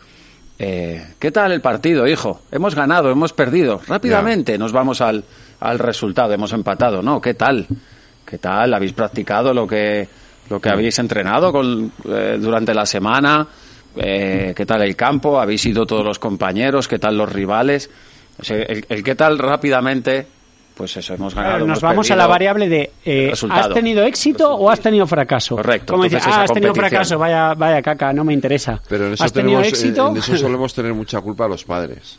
Eh, 0.60 1.14
¿Qué 1.18 1.32
tal 1.32 1.54
el 1.54 1.62
partido, 1.62 2.06
hijo? 2.06 2.42
Hemos 2.52 2.76
ganado, 2.76 3.10
hemos 3.10 3.34
perdido. 3.34 3.80
Rápidamente 3.88 4.58
nos 4.58 4.74
vamos 4.74 5.00
al, 5.02 5.24
al 5.62 5.80
resultado, 5.80 6.34
hemos 6.34 6.52
empatado. 6.54 7.02
No, 7.02 7.22
¿qué 7.22 7.34
tal? 7.34 7.66
¿Qué 8.26 8.38
tal? 8.38 8.74
¿Habéis 8.74 8.94
practicado 8.94 9.54
lo 9.54 9.66
que, 9.66 10.08
lo 10.50 10.60
que 10.60 10.70
habéis 10.70 11.00
entrenado 11.00 11.52
con, 11.52 11.92
eh, 12.10 12.38
durante 12.40 12.74
la 12.74 12.86
semana? 12.86 13.48
Eh, 13.96 14.54
¿Qué 14.56 14.66
tal 14.66 14.82
el 14.84 14.96
campo? 14.96 15.40
¿Habéis 15.40 15.66
ido 15.66 15.86
todos 15.86 16.06
los 16.06 16.20
compañeros? 16.20 16.88
¿Qué 16.88 17.00
tal 17.00 17.18
los 17.18 17.32
rivales? 17.32 17.90
O 18.38 18.44
sea, 18.44 18.58
el, 18.58 18.86
el 18.88 19.04
qué 19.04 19.16
tal 19.16 19.40
rápidamente 19.40 20.28
pues 20.80 20.96
eso, 20.96 21.14
hemos 21.14 21.36
ganado. 21.36 21.60
nos 21.60 21.66
hemos 21.68 21.82
vamos 21.82 22.10
a 22.12 22.16
la 22.16 22.26
variable 22.26 22.70
de 22.70 22.92
eh, 23.04 23.28
Resultado. 23.32 23.68
¿has 23.68 23.74
tenido 23.74 24.04
éxito 24.06 24.56
o 24.56 24.70
has 24.70 24.80
tenido 24.80 25.06
fracaso? 25.06 25.58
Correcto, 25.58 25.92
Como 25.94 26.06
dice, 26.06 26.16
entonces 26.16 26.40
ah, 26.40 26.44
has 26.46 26.54
tenido 26.54 26.74
fracaso, 26.74 27.20
vaya, 27.20 27.54
vaya 27.54 27.82
caca, 27.82 28.14
no 28.14 28.24
me 28.24 28.34
interesa. 28.34 28.82
Pero 28.88 29.08
en 29.08 29.14
eso, 29.14 29.24
¿Has 29.26 29.34
tenido 29.34 29.60
tenemos, 29.60 29.78
éxito? 29.80 30.08
en, 30.08 30.12
en 30.14 30.18
eso 30.20 30.38
solemos 30.38 30.74
tener 30.74 30.94
mucha 30.94 31.20
culpa 31.20 31.50
los 31.50 31.66
padres. 31.66 32.18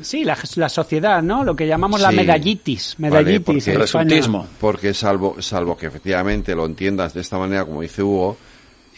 Sí, 0.00 0.24
la, 0.24 0.34
la 0.56 0.70
sociedad, 0.70 1.22
¿no? 1.22 1.44
Lo 1.44 1.54
que 1.54 1.66
llamamos 1.66 2.00
la 2.00 2.08
Sí. 2.08 2.16
medallitis. 2.16 2.94
Vale, 2.96 3.10
Medallitis. 3.22 3.44
porque- 3.44 3.70
en. 3.74 4.46
Porque 4.58 4.94
salvo, 4.94 5.36
salvo 5.42 5.76
que 5.76 5.86
efectivamente 5.88 6.54
lo 6.54 6.64
entiendas 6.64 7.12
de 7.12 7.20
esta 7.20 7.36
manera, 7.36 7.66
como 7.66 7.82
dice 7.82 8.02
Hugo, 8.02 8.38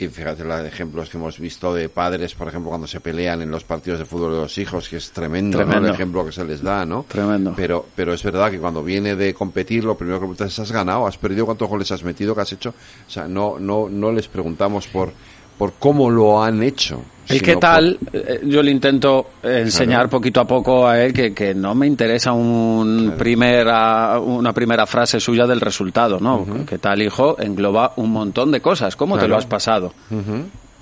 y 0.02 0.08
fíjate 0.08 0.44
los 0.44 0.64
ejemplos 0.64 1.08
que 1.08 1.16
hemos 1.16 1.38
visto 1.38 1.72
de 1.72 1.88
padres, 1.88 2.34
por 2.34 2.48
ejemplo, 2.48 2.70
cuando 2.70 2.86
se 2.86 3.00
pelean 3.00 3.42
en 3.42 3.50
los 3.50 3.64
partidos 3.64 3.98
de 3.98 4.04
fútbol 4.04 4.32
de 4.32 4.40
los 4.40 4.58
hijos, 4.58 4.88
que 4.88 4.96
es 4.96 5.10
tremendo, 5.12 5.58
¿no? 5.58 5.64
Tremendo. 5.64 5.88
el 5.88 5.94
ejemplo 5.94 6.24
que 6.24 6.32
se 6.32 6.44
les 6.44 6.62
da, 6.62 6.84
¿no? 6.84 7.04
Tremendo. 7.08 7.52
Pero, 7.56 7.86
pero 7.94 8.12
es 8.12 8.22
verdad 8.22 8.50
que 8.50 8.58
cuando 8.58 8.82
viene 8.82 9.16
de 9.16 9.32
competir, 9.34 9.84
lo 9.84 9.96
primero 9.96 10.18
que 10.18 10.22
preguntas 10.22 10.52
es, 10.52 10.58
¿has 10.58 10.72
ganado? 10.72 11.06
¿Has 11.06 11.18
perdido? 11.18 11.46
¿Cuántos 11.46 11.68
goles 11.68 11.90
has 11.92 12.02
metido? 12.02 12.34
¿Qué 12.34 12.40
has 12.40 12.52
hecho? 12.52 12.70
O 12.70 13.10
sea, 13.10 13.28
no, 13.28 13.58
no, 13.58 13.88
no 13.88 14.12
les 14.12 14.28
preguntamos 14.28 14.88
por, 14.88 15.12
por 15.58 15.74
cómo 15.78 16.10
lo 16.10 16.42
han 16.42 16.62
hecho. 16.62 17.00
El 17.28 17.40
qué 17.40 17.56
tal, 17.56 17.98
eh, 18.12 18.40
yo 18.44 18.62
le 18.62 18.70
intento 18.72 19.30
enseñar 19.42 20.00
Claro. 20.00 20.10
poquito 20.10 20.40
a 20.40 20.46
poco 20.46 20.86
a 20.86 21.00
él 21.02 21.12
que, 21.12 21.32
que 21.32 21.54
no 21.54 21.74
me 21.74 21.86
interesa 21.86 22.32
un 22.32 23.14
primera, 23.16 24.18
una 24.18 24.52
primera 24.52 24.86
frase 24.86 25.18
suya 25.20 25.46
del 25.46 25.60
resultado, 25.60 26.18
¿no? 26.20 26.44
¿Qué 26.66 26.78
tal, 26.78 27.00
hijo? 27.00 27.36
Engloba 27.40 27.92
un 27.96 28.10
montón 28.10 28.50
de 28.50 28.60
cosas. 28.60 28.96
¿Cómo 28.96 29.14
te 29.14 29.20
Claro. 29.20 29.30
lo 29.34 29.36
has 29.38 29.46
pasado? 29.46 29.94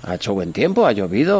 ¿Ha 0.03 0.15
hecho 0.15 0.33
buen 0.33 0.51
tiempo? 0.51 0.85
¿Ha 0.87 0.91
llovido? 0.93 1.39